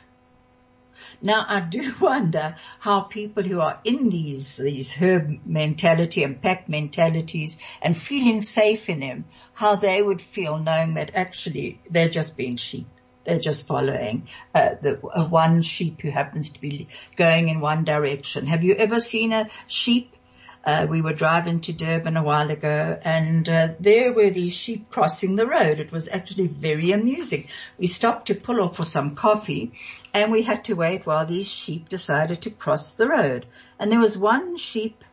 Now 1.23 1.45
I 1.49 1.61
do 1.61 1.95
wonder 2.01 2.57
how 2.79 3.01
people 3.01 3.43
who 3.43 3.61
are 3.61 3.81
in 3.85 4.11
these, 4.11 4.57
these 4.57 4.93
herd 4.93 5.47
mentality 5.47 6.23
and 6.23 6.41
pack 6.41 6.69
mentalities 6.69 7.59
and 7.83 7.97
feeling 7.97 8.43
safe 8.43 8.89
in 8.89 9.01
them, 9.01 9.25
how 9.55 9.77
they 9.77 10.03
would 10.03 10.21
feel 10.21 10.59
knowing 10.59 10.95
that 10.95 11.13
actually 11.15 11.81
they're 11.91 12.09
just 12.09 12.37
being 12.37 12.57
sheep. 12.57 12.87
They're 13.25 13.39
just 13.39 13.67
following 13.67 14.29
uh, 14.55 14.77
the 14.81 14.99
uh, 15.07 15.27
one 15.27 15.63
sheep 15.63 16.01
who 16.01 16.11
happens 16.11 16.51
to 16.51 16.61
be 16.61 16.89
going 17.17 17.49
in 17.49 17.61
one 17.61 17.85
direction. 17.85 18.47
Have 18.47 18.65
you 18.65 18.75
ever 18.75 18.99
seen 18.99 19.33
a 19.33 19.49
sheep 19.67 20.17
uh, 20.65 20.87
we 20.89 21.01
were 21.01 21.15
driving 21.15 21.61
to 21.61 21.73
Durban 21.73 22.17
a 22.17 22.23
while 22.23 22.51
ago 22.51 22.99
and 23.03 23.49
uh, 23.49 23.69
there 23.81 24.13
were 24.13 24.31
these 24.31 24.53
sheep 24.53 24.91
crossing 24.91 25.37
the 25.37 25.47
road. 25.47 25.81
It 25.81 25.91
was 25.91 26.09
actually 26.09 26.49
very 26.49 26.93
amusing. 26.93 27.49
We 27.79 27.87
stopped 27.87 28.27
to 28.27 28.35
pull 28.35 28.61
off 28.61 28.77
for 28.77 28.85
some 28.85 29.15
coffee 29.15 29.73
and 30.13 30.31
we 30.31 30.43
had 30.43 30.65
to 30.65 30.75
wait 30.75 31.07
while 31.07 31.25
these 31.25 31.49
sheep 31.49 31.89
decided 31.89 32.43
to 32.43 32.51
cross 32.51 32.95
the 32.95 33.07
road. 33.07 33.47
And 33.79 33.91
there 33.91 34.01
was 34.01 34.19
one 34.19 34.59
sheep 34.59 35.05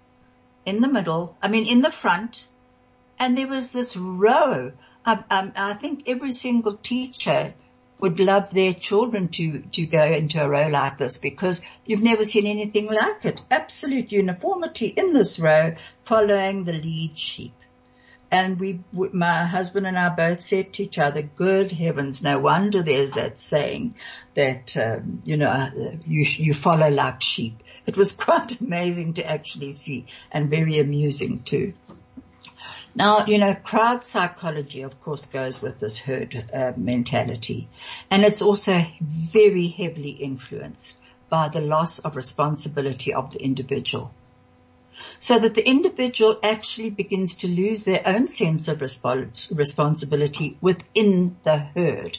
in 0.65 0.81
the 0.81 0.89
middle, 0.89 1.37
I 1.41 1.47
mean 1.47 1.65
in 1.65 1.81
the 1.81 1.91
front, 1.91 2.47
and 3.17 3.37
there 3.37 3.47
was 3.47 3.71
this 3.71 3.95
row. 3.95 4.73
Um, 5.05 5.23
I 5.29 5.73
think 5.75 6.03
every 6.07 6.33
single 6.33 6.75
teacher 6.75 7.53
would 7.99 8.19
love 8.19 8.51
their 8.51 8.73
children 8.73 9.27
to, 9.29 9.59
to 9.71 9.85
go 9.85 10.03
into 10.03 10.43
a 10.43 10.47
row 10.47 10.67
like 10.67 10.97
this 10.97 11.17
because 11.17 11.61
you've 11.85 12.03
never 12.03 12.23
seen 12.23 12.45
anything 12.45 12.85
like 12.87 13.25
it. 13.25 13.41
Absolute 13.49 14.11
uniformity 14.11 14.87
in 14.87 15.13
this 15.13 15.39
row 15.39 15.73
following 16.03 16.63
the 16.63 16.73
lead 16.73 17.17
sheep. 17.17 17.53
And 18.29 18.59
we, 18.59 18.81
my 18.91 19.45
husband 19.45 19.87
and 19.87 19.97
I 19.97 20.09
both 20.09 20.41
said 20.41 20.73
to 20.73 20.83
each 20.83 20.97
other, 20.97 21.21
good 21.21 21.71
heavens, 21.71 22.21
no 22.21 22.39
wonder 22.39 22.83
there's 22.83 23.13
that 23.13 23.39
saying 23.39 23.95
that, 24.33 24.75
um, 24.75 25.21
you 25.23 25.37
know, 25.37 25.69
you, 26.05 26.25
you 26.25 26.53
follow 26.53 26.89
like 26.89 27.21
sheep. 27.21 27.63
It 27.85 27.95
was 27.95 28.11
quite 28.17 28.59
amazing 28.59 29.13
to 29.13 29.25
actually 29.25 29.73
see 29.73 30.07
and 30.29 30.49
very 30.49 30.77
amusing 30.79 31.43
too. 31.43 31.73
Now, 32.95 33.25
you 33.25 33.37
know, 33.37 33.53
crowd 33.53 34.03
psychology, 34.03 34.81
of 34.81 35.01
course, 35.01 35.25
goes 35.27 35.61
with 35.61 35.79
this 35.79 35.99
herd 35.99 36.45
uh, 36.53 36.73
mentality. 36.75 37.67
And 38.09 38.23
it's 38.23 38.41
also 38.41 38.85
very 39.01 39.67
heavily 39.67 40.09
influenced 40.09 40.97
by 41.29 41.49
the 41.49 41.61
loss 41.61 41.99
of 41.99 42.15
responsibility 42.15 43.13
of 43.13 43.31
the 43.31 43.43
individual. 43.43 44.13
So 45.19 45.37
that 45.37 45.53
the 45.53 45.67
individual 45.67 46.39
actually 46.41 46.89
begins 46.89 47.35
to 47.35 47.47
lose 47.47 47.83
their 47.83 48.01
own 48.05 48.27
sense 48.27 48.67
of 48.67 48.79
respons- 48.79 49.55
responsibility 49.55 50.57
within 50.61 51.37
the 51.43 51.57
herd 51.57 52.17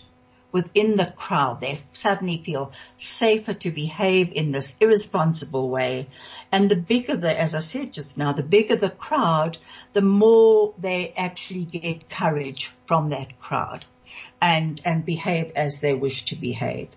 within 0.52 0.96
the 0.96 1.12
crowd. 1.16 1.60
They 1.60 1.80
suddenly 1.92 2.42
feel 2.44 2.72
safer 2.96 3.54
to 3.54 3.70
behave 3.70 4.32
in 4.32 4.50
this 4.50 4.76
irresponsible 4.80 5.68
way. 5.68 6.08
And 6.50 6.70
the 6.70 6.76
bigger 6.76 7.16
the, 7.16 7.38
as 7.38 7.54
I 7.54 7.60
said 7.60 7.92
just 7.92 8.16
now, 8.16 8.32
the 8.32 8.42
bigger 8.42 8.76
the 8.76 8.90
crowd, 8.90 9.58
the 9.92 10.00
more 10.00 10.74
they 10.78 11.12
actually 11.16 11.64
get 11.64 12.08
courage 12.08 12.72
from 12.86 13.10
that 13.10 13.40
crowd 13.40 13.84
and, 14.40 14.80
and 14.84 15.04
behave 15.04 15.52
as 15.54 15.80
they 15.80 15.94
wish 15.94 16.24
to 16.26 16.36
behave. 16.36 16.88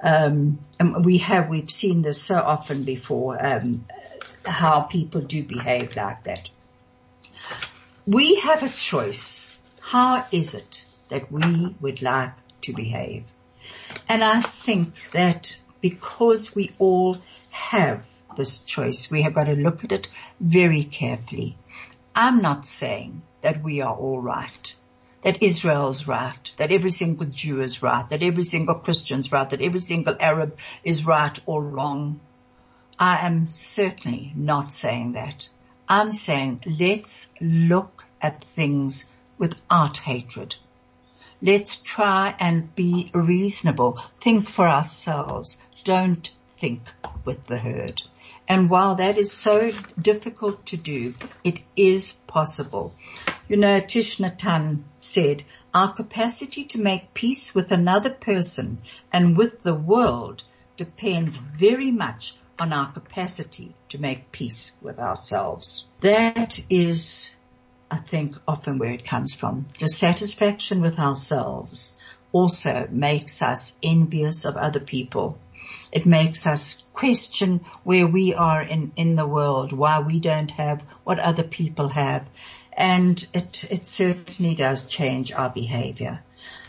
Um, 0.00 0.58
and 0.80 1.04
we 1.04 1.18
have, 1.18 1.48
we've 1.48 1.70
seen 1.70 2.02
this 2.02 2.20
so 2.20 2.36
often 2.36 2.84
before, 2.84 3.44
um, 3.44 3.86
how 4.44 4.82
people 4.82 5.22
do 5.22 5.42
behave 5.42 5.96
like 5.96 6.24
that. 6.24 6.50
We 8.06 8.36
have 8.36 8.62
a 8.62 8.68
choice. 8.68 9.50
How 9.80 10.26
is 10.30 10.54
it 10.54 10.84
that 11.08 11.32
we 11.32 11.74
would 11.80 12.02
like 12.02 12.32
to 12.64 12.72
behave. 12.72 13.24
And 14.08 14.22
I 14.22 14.40
think 14.40 14.94
that 15.10 15.58
because 15.80 16.54
we 16.54 16.72
all 16.78 17.18
have 17.50 18.02
this 18.36 18.60
choice, 18.60 19.10
we 19.10 19.22
have 19.22 19.34
got 19.34 19.44
to 19.44 19.54
look 19.54 19.84
at 19.84 19.92
it 19.92 20.08
very 20.40 20.84
carefully. 20.84 21.56
I'm 22.14 22.42
not 22.42 22.66
saying 22.66 23.22
that 23.42 23.62
we 23.62 23.80
are 23.80 23.94
all 23.94 24.20
right, 24.20 24.74
that 25.22 25.42
Israel's 25.42 26.06
right, 26.06 26.52
that 26.56 26.72
every 26.72 26.90
single 26.90 27.26
Jew 27.26 27.60
is 27.60 27.82
right, 27.82 28.08
that 28.10 28.22
every 28.22 28.44
single 28.44 28.76
Christian's 28.76 29.32
right, 29.32 29.48
that 29.50 29.60
every 29.60 29.80
single 29.80 30.16
Arab 30.20 30.58
is 30.82 31.06
right 31.06 31.38
or 31.46 31.62
wrong. 31.62 32.20
I 32.98 33.26
am 33.26 33.50
certainly 33.50 34.32
not 34.36 34.72
saying 34.72 35.12
that. 35.12 35.48
I'm 35.88 36.12
saying 36.12 36.62
let's 36.66 37.32
look 37.40 38.04
at 38.22 38.44
things 38.56 39.12
without 39.36 39.98
hatred. 39.98 40.56
Let's 41.44 41.76
try 41.76 42.34
and 42.40 42.74
be 42.74 43.10
reasonable. 43.12 43.98
Think 44.18 44.48
for 44.48 44.66
ourselves. 44.66 45.58
Don't 45.84 46.30
think 46.58 46.80
with 47.26 47.44
the 47.44 47.58
herd. 47.58 48.00
And 48.48 48.70
while 48.70 48.94
that 48.94 49.18
is 49.18 49.30
so 49.30 49.70
difficult 50.00 50.64
to 50.66 50.78
do, 50.78 51.14
it 51.44 51.62
is 51.76 52.12
possible. 52.12 52.94
You 53.46 53.58
know, 53.58 53.78
Thich 53.82 54.20
Nhat 54.20 54.38
Hanh 54.38 54.84
said, 55.02 55.44
our 55.74 55.92
capacity 55.92 56.64
to 56.64 56.80
make 56.80 57.12
peace 57.12 57.54
with 57.54 57.72
another 57.72 58.08
person 58.08 58.78
and 59.12 59.36
with 59.36 59.62
the 59.62 59.74
world 59.74 60.44
depends 60.78 61.36
very 61.36 61.90
much 61.90 62.36
on 62.58 62.72
our 62.72 62.90
capacity 62.90 63.74
to 63.90 63.98
make 63.98 64.32
peace 64.32 64.78
with 64.80 64.98
ourselves. 64.98 65.86
That 66.00 66.58
is, 66.70 67.36
I 67.94 67.98
think, 67.98 68.34
often 68.48 68.78
where 68.78 68.90
it 68.90 69.06
comes 69.06 69.34
from. 69.34 69.66
Dissatisfaction 69.78 70.80
with 70.80 70.98
ourselves 70.98 71.94
also 72.32 72.88
makes 72.90 73.40
us 73.40 73.78
envious 73.84 74.44
of 74.44 74.56
other 74.56 74.80
people. 74.80 75.38
It 75.92 76.04
makes 76.04 76.44
us 76.44 76.82
question 76.92 77.60
where 77.84 78.08
we 78.08 78.34
are 78.34 78.60
in, 78.60 78.90
in 78.96 79.14
the 79.14 79.28
world, 79.28 79.72
why 79.72 80.00
we 80.00 80.18
don't 80.18 80.50
have 80.50 80.82
what 81.04 81.20
other 81.20 81.44
people 81.44 81.88
have. 81.88 82.28
And 82.72 83.24
it, 83.32 83.62
it 83.70 83.86
certainly 83.86 84.56
does 84.56 84.88
change 84.88 85.30
our 85.30 85.50
behavior. 85.50 86.24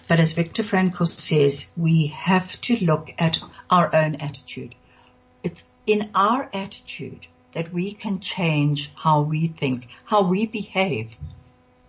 But 0.07 0.19
as 0.19 0.33
Viktor 0.33 0.61
Frankl 0.61 1.07
says, 1.07 1.71
we 1.75 2.13
have 2.15 2.61
to 2.61 2.77
look 2.77 3.11
at 3.17 3.39
our 3.67 3.95
own 3.95 4.13
attitude. 4.21 4.75
It's 5.41 5.63
in 5.87 6.11
our 6.13 6.47
attitude 6.53 7.25
that 7.55 7.73
we 7.73 7.93
can 7.93 8.19
change 8.19 8.91
how 8.95 9.21
we 9.21 9.47
think, 9.47 9.87
how 10.03 10.27
we 10.27 10.45
behave. 10.45 11.15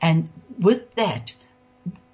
And 0.01 0.31
with 0.59 0.95
that, 0.95 1.35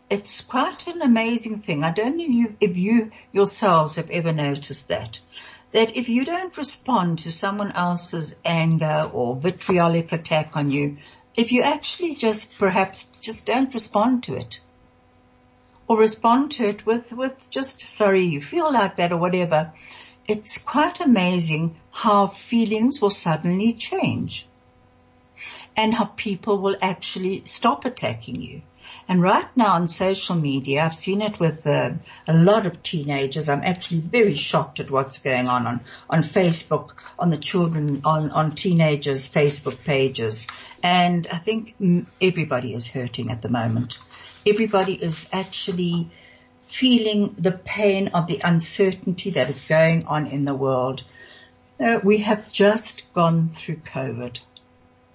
it's 0.08 0.40
quite 0.40 0.86
an 0.86 1.02
amazing 1.02 1.60
thing. 1.60 1.84
I 1.84 1.92
don't 1.92 2.16
know 2.16 2.48
if 2.60 2.76
you, 2.78 3.12
yourselves 3.30 3.96
have 3.96 4.10
ever 4.10 4.32
noticed 4.32 4.88
that. 4.88 5.20
That 5.72 5.94
if 5.96 6.08
you 6.08 6.24
don't 6.24 6.56
respond 6.56 7.20
to 7.20 7.32
someone 7.32 7.72
else's 7.72 8.34
anger 8.42 9.10
or 9.12 9.36
vitriolic 9.36 10.12
attack 10.12 10.56
on 10.56 10.70
you, 10.70 10.96
if 11.36 11.52
you 11.52 11.62
actually 11.62 12.14
just 12.14 12.58
perhaps 12.58 13.04
just 13.20 13.44
don't 13.44 13.72
respond 13.74 14.24
to 14.24 14.36
it 14.36 14.60
or 15.88 15.98
respond 15.98 16.52
to 16.52 16.68
it 16.68 16.86
with, 16.86 17.12
with 17.12 17.50
just 17.50 17.82
sorry 17.82 18.24
you 18.24 18.40
feel 18.40 18.72
like 18.72 18.96
that 18.96 19.12
or 19.12 19.18
whatever, 19.18 19.72
it's 20.26 20.58
quite 20.58 21.00
amazing 21.00 21.76
how 21.90 22.28
feelings 22.28 23.00
will 23.00 23.10
suddenly 23.10 23.72
change 23.72 24.46
and 25.76 25.94
how 25.94 26.04
people 26.04 26.58
will 26.58 26.76
actually 26.80 27.42
stop 27.46 27.84
attacking 27.84 28.40
you. 28.40 28.62
And 29.08 29.22
right 29.22 29.48
now 29.56 29.74
on 29.74 29.88
social 29.88 30.36
media, 30.36 30.84
I've 30.84 30.94
seen 30.94 31.22
it 31.22 31.40
with 31.40 31.66
uh, 31.66 31.92
a 32.28 32.34
lot 32.34 32.66
of 32.66 32.82
teenagers. 32.82 33.48
I'm 33.48 33.62
actually 33.62 34.00
very 34.00 34.34
shocked 34.34 34.80
at 34.80 34.90
what's 34.90 35.18
going 35.18 35.48
on 35.48 35.66
on, 35.66 35.80
on 36.08 36.22
Facebook, 36.22 36.90
on 37.18 37.30
the 37.30 37.36
children, 37.36 38.02
on, 38.04 38.30
on 38.30 38.52
teenagers' 38.52 39.30
Facebook 39.30 39.82
pages. 39.84 40.46
And 40.82 41.26
I 41.26 41.38
think 41.38 41.74
everybody 42.20 42.74
is 42.74 42.88
hurting 42.88 43.30
at 43.30 43.42
the 43.42 43.48
moment. 43.48 43.98
Everybody 44.46 44.94
is 44.94 45.28
actually 45.32 46.10
feeling 46.64 47.34
the 47.38 47.52
pain 47.52 48.08
of 48.08 48.26
the 48.26 48.40
uncertainty 48.44 49.30
that 49.30 49.50
is 49.50 49.62
going 49.62 50.04
on 50.06 50.26
in 50.26 50.44
the 50.44 50.54
world. 50.54 51.02
Uh, 51.78 52.00
we 52.02 52.18
have 52.18 52.52
just 52.52 53.12
gone 53.14 53.50
through 53.50 53.76
COVID. 53.76 54.38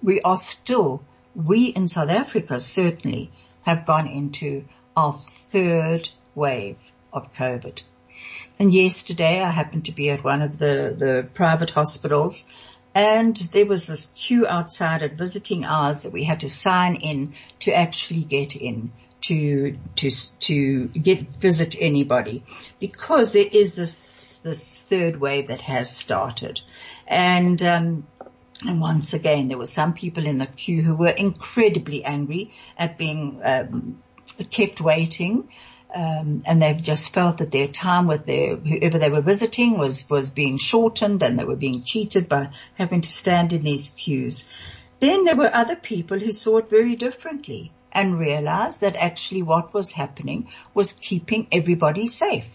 We 0.02 0.20
are 0.20 0.36
still, 0.36 1.02
we 1.34 1.66
in 1.66 1.88
South 1.88 2.10
Africa 2.10 2.60
certainly 2.60 3.30
have 3.62 3.86
gone 3.86 4.06
into 4.06 4.64
our 4.96 5.18
third 5.18 6.08
wave 6.34 6.76
of 7.12 7.32
COVID. 7.34 7.82
And 8.58 8.72
yesterday 8.72 9.40
I 9.42 9.50
happened 9.50 9.86
to 9.86 9.92
be 9.92 10.10
at 10.10 10.24
one 10.24 10.42
of 10.42 10.58
the, 10.58 10.94
the 10.98 11.28
private 11.34 11.70
hospitals 11.70 12.44
and 12.94 13.36
there 13.36 13.66
was 13.66 13.86
this 13.86 14.06
queue 14.16 14.46
outside 14.46 15.02
at 15.02 15.12
visiting 15.12 15.64
hours 15.64 16.02
that 16.02 16.12
we 16.12 16.24
had 16.24 16.40
to 16.40 16.50
sign 16.50 16.96
in 16.96 17.34
to 17.60 17.72
actually 17.72 18.24
get 18.24 18.56
in 18.56 18.92
to 19.22 19.76
to 19.96 20.10
to 20.40 20.88
get 20.88 21.36
visit 21.36 21.74
anybody 21.78 22.44
because 22.80 23.32
there 23.32 23.48
is 23.50 23.74
this 23.74 24.38
this 24.38 24.80
third 24.82 25.20
wave 25.20 25.48
that 25.48 25.60
has 25.62 25.94
started, 25.94 26.60
and. 27.06 27.62
Um, 27.62 28.06
and 28.66 28.80
once 28.80 29.14
again, 29.14 29.46
there 29.46 29.56
were 29.56 29.66
some 29.66 29.94
people 29.94 30.26
in 30.26 30.38
the 30.38 30.46
queue 30.46 30.82
who 30.82 30.96
were 30.96 31.10
incredibly 31.10 32.04
angry 32.04 32.50
at 32.76 32.98
being 32.98 33.40
um, 33.44 34.02
kept 34.50 34.80
waiting. 34.80 35.48
Um, 35.94 36.42
and 36.44 36.60
they've 36.60 36.82
just 36.82 37.14
felt 37.14 37.38
that 37.38 37.50
their 37.50 37.66
time 37.66 38.08
with 38.08 38.26
their 38.26 38.56
whoever 38.56 38.98
they 38.98 39.10
were 39.10 39.22
visiting 39.22 39.78
was 39.78 40.10
was 40.10 40.28
being 40.28 40.58
shortened, 40.58 41.22
and 41.22 41.38
they 41.38 41.44
were 41.44 41.56
being 41.56 41.82
cheated 41.82 42.28
by 42.28 42.50
having 42.74 43.00
to 43.00 43.08
stand 43.08 43.52
in 43.52 43.62
these 43.62 43.90
queues. 43.90 44.44
Then 45.00 45.24
there 45.24 45.36
were 45.36 45.50
other 45.52 45.76
people 45.76 46.18
who 46.18 46.32
saw 46.32 46.58
it 46.58 46.68
very 46.68 46.96
differently 46.96 47.72
and 47.92 48.18
realized 48.18 48.80
that 48.80 48.96
actually 48.96 49.42
what 49.42 49.72
was 49.74 49.92
happening 49.92 50.48
was 50.74 50.92
keeping 50.92 51.46
everybody 51.52 52.06
safe. 52.06 52.46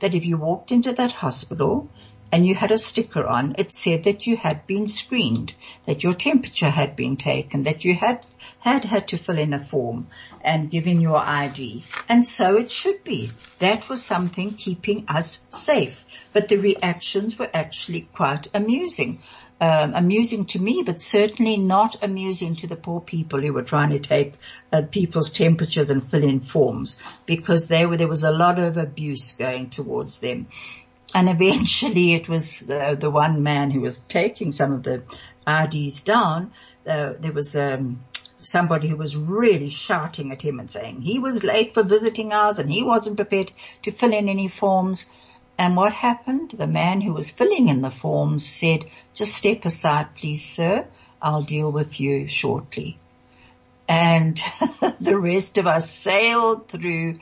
That 0.00 0.14
if 0.14 0.24
you 0.24 0.36
walked 0.36 0.72
into 0.72 0.92
that 0.92 1.12
hospital 1.12 1.88
and 2.32 2.46
you 2.46 2.54
had 2.54 2.72
a 2.72 2.78
sticker 2.78 3.26
on, 3.26 3.54
it 3.58 3.72
said 3.72 4.04
that 4.04 4.26
you 4.26 4.36
had 4.36 4.66
been 4.66 4.88
screened, 4.88 5.54
that 5.86 6.02
your 6.02 6.14
temperature 6.14 6.70
had 6.70 6.96
been 6.96 7.16
taken, 7.16 7.64
that 7.64 7.84
you 7.84 7.94
had 7.94 8.26
had 8.58 8.84
had 8.84 9.08
to 9.08 9.16
fill 9.16 9.38
in 9.38 9.54
a 9.54 9.60
form 9.60 10.06
and 10.42 10.70
give 10.70 10.86
in 10.86 11.00
your 11.00 11.16
ID. 11.16 11.84
And 12.08 12.26
so 12.26 12.56
it 12.56 12.70
should 12.70 13.04
be. 13.04 13.30
That 13.58 13.88
was 13.88 14.02
something 14.02 14.54
keeping 14.54 15.04
us 15.08 15.46
safe. 15.50 16.04
But 16.32 16.48
the 16.48 16.56
reactions 16.56 17.38
were 17.38 17.50
actually 17.52 18.02
quite 18.12 18.48
amusing 18.52 19.20
um, 19.60 19.94
amusing 19.94 20.46
to 20.46 20.58
me, 20.58 20.82
but 20.84 21.00
certainly 21.00 21.56
not 21.56 22.02
amusing 22.02 22.56
to 22.56 22.66
the 22.66 22.76
poor 22.76 23.00
people 23.00 23.40
who 23.40 23.52
were 23.52 23.62
trying 23.62 23.90
to 23.90 23.98
take 23.98 24.34
uh, 24.72 24.82
people's 24.90 25.30
temperatures 25.30 25.90
and 25.90 26.04
fill 26.04 26.24
in 26.24 26.40
forms 26.40 27.00
because 27.24 27.68
were, 27.68 27.96
there 27.96 28.08
was 28.08 28.24
a 28.24 28.32
lot 28.32 28.58
of 28.58 28.76
abuse 28.76 29.32
going 29.32 29.70
towards 29.70 30.20
them. 30.20 30.48
And 31.14 31.28
eventually 31.28 32.14
it 32.14 32.28
was 32.28 32.60
the, 32.60 32.96
the 32.98 33.08
one 33.10 33.44
man 33.44 33.70
who 33.70 33.80
was 33.80 34.00
taking 34.08 34.50
some 34.50 34.72
of 34.72 34.82
the 34.82 35.04
IDs 35.46 36.00
down. 36.00 36.52
Uh, 36.84 37.12
there 37.18 37.32
was 37.32 37.54
um, 37.54 38.04
somebody 38.38 38.88
who 38.88 38.96
was 38.96 39.16
really 39.16 39.70
shouting 39.70 40.32
at 40.32 40.42
him 40.42 40.58
and 40.58 40.70
saying 40.70 41.00
he 41.00 41.20
was 41.20 41.44
late 41.44 41.72
for 41.72 41.84
visiting 41.84 42.32
hours 42.32 42.58
and 42.58 42.70
he 42.70 42.82
wasn't 42.82 43.16
prepared 43.16 43.52
to 43.84 43.92
fill 43.92 44.12
in 44.12 44.28
any 44.28 44.48
forms. 44.48 45.06
And 45.56 45.76
what 45.76 45.92
happened? 45.92 46.50
The 46.50 46.66
man 46.66 47.00
who 47.00 47.12
was 47.12 47.30
filling 47.30 47.68
in 47.68 47.80
the 47.80 47.90
forms 47.92 48.44
said, 48.44 48.86
just 49.14 49.36
step 49.36 49.64
aside, 49.64 50.16
please, 50.16 50.44
sir. 50.44 50.88
I'll 51.22 51.42
deal 51.42 51.70
with 51.70 52.00
you 52.00 52.26
shortly. 52.26 52.98
And 53.88 54.42
the 55.00 55.16
rest 55.16 55.58
of 55.58 55.66
us 55.68 55.88
sailed 55.88 56.68
through 56.68 57.20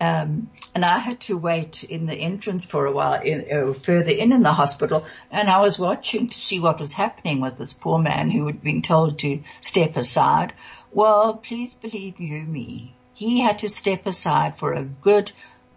um, 0.00 0.50
and 0.74 0.84
I 0.84 0.98
had 0.98 1.20
to 1.22 1.36
wait 1.36 1.84
in 1.84 2.06
the 2.06 2.14
entrance 2.14 2.66
for 2.66 2.86
a 2.86 2.92
while, 2.92 3.20
in, 3.22 3.46
uh, 3.50 3.72
further 3.72 4.10
in 4.10 4.32
in 4.32 4.42
the 4.42 4.52
hospital, 4.52 5.04
and 5.30 5.48
I 5.48 5.60
was 5.60 5.78
watching 5.78 6.28
to 6.28 6.38
see 6.38 6.60
what 6.60 6.80
was 6.80 6.92
happening 6.92 7.40
with 7.40 7.58
this 7.58 7.74
poor 7.74 7.98
man 7.98 8.30
who 8.30 8.46
had 8.46 8.62
been 8.62 8.82
told 8.82 9.18
to 9.20 9.42
step 9.60 9.96
aside. 9.96 10.52
Well, 10.92 11.34
please 11.34 11.74
believe 11.74 12.20
you 12.20 12.42
me, 12.42 12.94
he 13.14 13.40
had 13.40 13.60
to 13.60 13.68
step 13.68 14.06
aside 14.06 14.58
for 14.58 14.72
a 14.72 14.82
good 14.82 15.30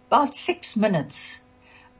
about 0.08 0.34
six 0.34 0.76
minutes 0.76 1.42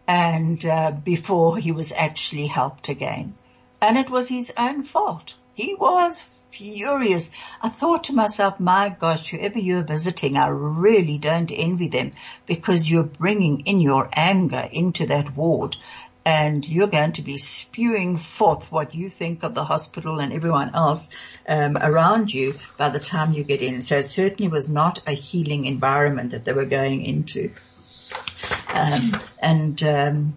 and 0.06 0.64
uh, 0.64 0.90
before 0.90 1.58
he 1.58 1.70
was 1.70 1.92
actually 1.92 2.46
helped 2.46 2.88
again. 2.88 3.36
And 3.80 3.98
it 3.98 4.10
was 4.10 4.28
his 4.28 4.52
own 4.56 4.84
fault. 4.84 5.34
He 5.54 5.74
was 5.74 6.26
furious. 6.50 7.30
I 7.60 7.68
thought 7.68 8.04
to 8.04 8.14
myself, 8.14 8.58
my 8.58 8.88
gosh, 8.88 9.30
whoever 9.30 9.58
you're 9.58 9.82
visiting, 9.82 10.36
I 10.36 10.48
really 10.48 11.18
don't 11.18 11.52
envy 11.52 11.88
them 11.88 12.12
because 12.46 12.90
you're 12.90 13.02
bringing 13.02 13.60
in 13.60 13.80
your 13.80 14.08
anger 14.12 14.68
into 14.72 15.06
that 15.06 15.36
ward 15.36 15.76
and 16.24 16.68
you're 16.68 16.88
going 16.88 17.12
to 17.12 17.22
be 17.22 17.38
spewing 17.38 18.18
forth 18.18 18.70
what 18.70 18.94
you 18.94 19.08
think 19.08 19.42
of 19.44 19.54
the 19.54 19.64
hospital 19.64 20.20
and 20.20 20.30
everyone 20.30 20.74
else 20.74 21.08
um, 21.48 21.76
around 21.78 22.32
you 22.34 22.54
by 22.76 22.90
the 22.90 23.00
time 23.00 23.32
you 23.32 23.44
get 23.44 23.62
in. 23.62 23.80
So 23.80 23.98
it 23.98 24.10
certainly 24.10 24.48
was 24.48 24.68
not 24.68 24.98
a 25.06 25.12
healing 25.12 25.64
environment 25.64 26.32
that 26.32 26.44
they 26.44 26.52
were 26.52 26.66
going 26.66 27.02
into. 27.02 27.50
Um, 28.68 29.20
and 29.40 29.82
um, 29.82 30.36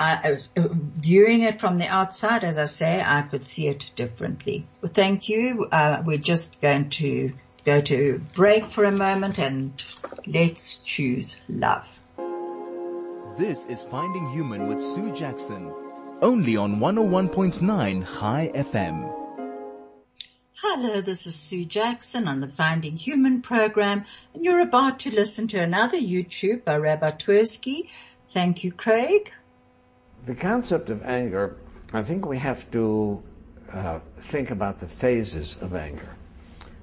I, 0.00 0.38
viewing 0.56 1.42
it 1.42 1.60
from 1.60 1.76
the 1.76 1.86
outside, 1.86 2.42
as 2.42 2.56
I 2.56 2.64
say, 2.64 3.02
I 3.04 3.20
could 3.20 3.44
see 3.44 3.68
it 3.68 3.90
differently. 3.96 4.66
Well, 4.80 4.90
thank 4.92 5.28
you. 5.28 5.66
Uh, 5.70 6.02
we're 6.04 6.16
just 6.16 6.58
going 6.62 6.88
to 6.90 7.34
go 7.66 7.82
to 7.82 8.22
break 8.34 8.64
for 8.64 8.84
a 8.84 8.92
moment 8.92 9.38
and 9.38 9.84
let's 10.26 10.78
choose 10.78 11.38
love. 11.50 12.00
This 13.36 13.66
is 13.66 13.82
Finding 13.82 14.30
Human 14.30 14.68
with 14.68 14.80
Sue 14.80 15.12
Jackson, 15.14 15.70
only 16.22 16.56
on 16.56 16.80
101.9 16.80 18.02
High 18.02 18.50
FM. 18.54 19.14
Hello, 20.54 21.02
this 21.02 21.26
is 21.26 21.34
Sue 21.34 21.66
Jackson 21.66 22.26
on 22.26 22.40
the 22.40 22.48
Finding 22.48 22.96
Human 22.96 23.42
program, 23.42 24.06
and 24.32 24.44
you're 24.46 24.60
about 24.60 25.00
to 25.00 25.14
listen 25.14 25.48
to 25.48 25.58
another 25.58 25.98
YouTube 25.98 26.64
by 26.64 26.76
Rabbi 26.76 27.10
Twersky. 27.10 27.88
Thank 28.32 28.64
you, 28.64 28.72
Craig. 28.72 29.32
The 30.24 30.34
concept 30.34 30.90
of 30.90 31.02
anger, 31.02 31.56
I 31.92 32.02
think 32.02 32.26
we 32.26 32.38
have 32.38 32.70
to 32.72 33.22
uh, 33.72 34.00
think 34.18 34.50
about 34.50 34.78
the 34.78 34.86
phases 34.86 35.56
of 35.60 35.74
anger. 35.74 36.08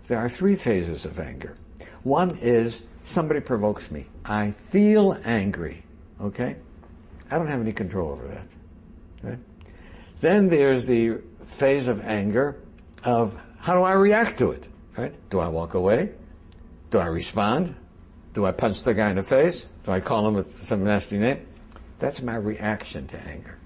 There 0.08 0.18
are 0.18 0.30
three 0.30 0.56
phases 0.56 1.06
of 1.06 1.20
anger. 1.20 1.56
One 2.04 2.38
is 2.42 2.84
somebody 3.04 3.40
provokes 3.40 3.92
me. 3.92 4.06
I 4.26 4.52
feel 4.52 5.20
angry. 5.26 5.84
Okay? 6.22 6.56
I 7.30 7.38
don't 7.38 7.48
have 7.48 7.62
any 7.62 7.74
control 7.74 8.12
over 8.12 8.28
that. 8.28 8.48
Right? 9.24 9.40
Then 10.20 10.48
there's 10.48 10.86
the 10.86 11.18
phase 11.44 11.88
of 11.88 12.02
anger 12.02 12.58
of 13.04 13.40
how 13.60 13.76
do 13.76 13.84
I 13.84 13.94
react 13.94 14.38
to 14.40 14.52
it? 14.52 14.68
Right? 14.98 15.14
Do 15.30 15.40
I 15.40 15.48
walk 15.48 15.74
away? 15.74 16.14
Do 16.90 17.00
I 17.00 17.08
respond? 17.08 17.76
Do 18.34 18.46
I 18.46 18.52
punch 18.52 18.84
the 18.84 18.94
guy 18.94 19.10
in 19.10 19.18
the 19.18 19.24
face? 19.24 19.70
Do 19.84 19.92
I 19.92 20.00
call 20.00 20.28
him 20.28 20.34
with 20.34 20.52
some 20.52 20.84
nasty 20.84 21.18
name? 21.18 21.46
That's 22.00 22.22
my 22.22 22.36
reaction 22.36 23.08
to 23.08 23.20
anger. 23.28 23.58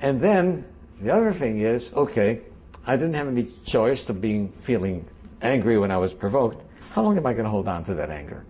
And 0.00 0.20
then 0.20 0.64
the 1.00 1.10
other 1.10 1.32
thing 1.32 1.60
is, 1.60 1.92
okay, 1.92 2.40
I 2.86 2.96
didn't 2.96 3.14
have 3.14 3.28
any 3.28 3.48
choice 3.64 4.08
of 4.10 4.20
being 4.20 4.50
feeling 4.52 5.06
angry 5.40 5.78
when 5.78 5.90
I 5.90 5.96
was 5.96 6.12
provoked. 6.12 6.62
How 6.90 7.02
long 7.02 7.16
am 7.16 7.26
I 7.26 7.32
going 7.32 7.44
to 7.44 7.50
hold 7.50 7.68
on 7.68 7.84
to 7.84 7.94
that 7.94 8.10
anger? 8.10 8.44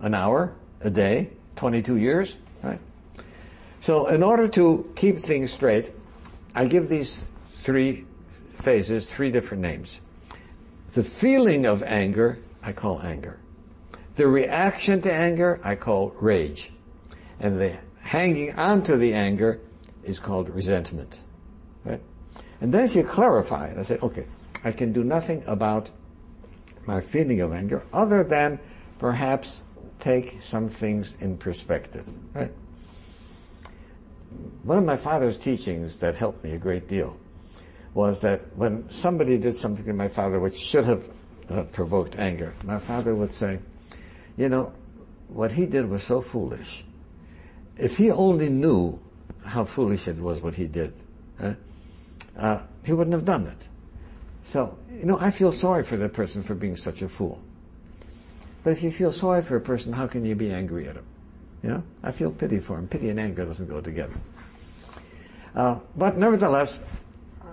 An 0.00 0.14
hour? 0.14 0.52
A 0.80 0.90
day? 0.90 1.30
22 1.56 1.96
years? 1.96 2.36
Right? 2.62 2.78
So 3.80 4.06
in 4.06 4.22
order 4.22 4.48
to 4.48 4.92
keep 4.96 5.18
things 5.18 5.52
straight, 5.52 5.92
I 6.54 6.66
give 6.66 6.88
these 6.88 7.28
three 7.54 8.06
phases 8.60 9.08
three 9.08 9.30
different 9.30 9.62
names. 9.62 10.00
The 10.92 11.02
feeling 11.02 11.66
of 11.66 11.82
anger, 11.82 12.38
I 12.62 12.72
call 12.72 13.00
anger. 13.00 13.38
The 14.14 14.26
reaction 14.26 15.00
to 15.02 15.12
anger, 15.12 15.60
I 15.64 15.74
call 15.74 16.14
rage. 16.20 16.70
And 17.40 17.58
the 17.58 17.78
hanging 18.12 18.52
on 18.58 18.82
to 18.82 18.98
the 18.98 19.14
anger 19.14 19.58
is 20.04 20.18
called 20.18 20.50
resentment. 20.50 21.22
Right? 21.82 22.02
And 22.60 22.72
then 22.72 22.86
clarify 23.04 23.68
it, 23.68 23.78
I 23.78 23.82
say, 23.82 23.98
okay, 24.02 24.26
I 24.62 24.70
can 24.70 24.92
do 24.92 25.02
nothing 25.02 25.42
about 25.46 25.90
my 26.84 27.00
feeling 27.00 27.40
of 27.40 27.54
anger 27.54 27.82
other 27.90 28.22
than 28.22 28.60
perhaps 28.98 29.62
take 29.98 30.42
some 30.42 30.68
things 30.68 31.14
in 31.20 31.38
perspective. 31.38 32.06
Right? 32.34 32.52
One 34.64 34.76
of 34.76 34.84
my 34.84 34.96
father's 34.96 35.38
teachings 35.38 35.96
that 36.00 36.14
helped 36.14 36.44
me 36.44 36.50
a 36.52 36.58
great 36.58 36.88
deal 36.88 37.16
was 37.94 38.20
that 38.20 38.42
when 38.58 38.90
somebody 38.90 39.38
did 39.38 39.54
something 39.54 39.86
to 39.86 39.94
my 39.94 40.08
father 40.08 40.38
which 40.38 40.58
should 40.58 40.84
have 40.84 41.08
uh, 41.48 41.62
provoked 41.72 42.16
anger, 42.16 42.52
my 42.64 42.78
father 42.78 43.14
would 43.14 43.32
say, 43.32 43.58
you 44.36 44.50
know, 44.50 44.70
what 45.28 45.52
he 45.52 45.64
did 45.64 45.88
was 45.88 46.02
so 46.02 46.20
foolish. 46.20 46.84
If 47.76 47.96
he 47.96 48.10
only 48.10 48.48
knew 48.48 48.98
how 49.44 49.64
foolish 49.64 50.08
it 50.08 50.16
was 50.16 50.40
what 50.40 50.54
he 50.54 50.66
did, 50.66 50.94
uh, 52.36 52.60
he 52.84 52.92
wouldn't 52.92 53.14
have 53.14 53.24
done 53.24 53.46
it. 53.46 53.68
So, 54.42 54.76
you 54.90 55.04
know, 55.04 55.18
I 55.20 55.30
feel 55.30 55.52
sorry 55.52 55.82
for 55.82 55.96
that 55.96 56.12
person 56.12 56.42
for 56.42 56.54
being 56.54 56.76
such 56.76 57.02
a 57.02 57.08
fool. 57.08 57.40
But 58.64 58.70
if 58.70 58.82
you 58.82 58.90
feel 58.90 59.12
sorry 59.12 59.42
for 59.42 59.56
a 59.56 59.60
person, 59.60 59.92
how 59.92 60.06
can 60.06 60.24
you 60.24 60.34
be 60.34 60.52
angry 60.52 60.88
at 60.88 60.96
him? 60.96 61.04
You 61.62 61.68
know, 61.70 61.82
I 62.02 62.12
feel 62.12 62.30
pity 62.30 62.58
for 62.58 62.78
him. 62.78 62.88
Pity 62.88 63.10
and 63.10 63.20
anger 63.20 63.44
doesn't 63.44 63.68
go 63.68 63.80
together. 63.80 64.14
Uh, 65.54 65.78
but 65.96 66.16
nevertheless, 66.16 66.80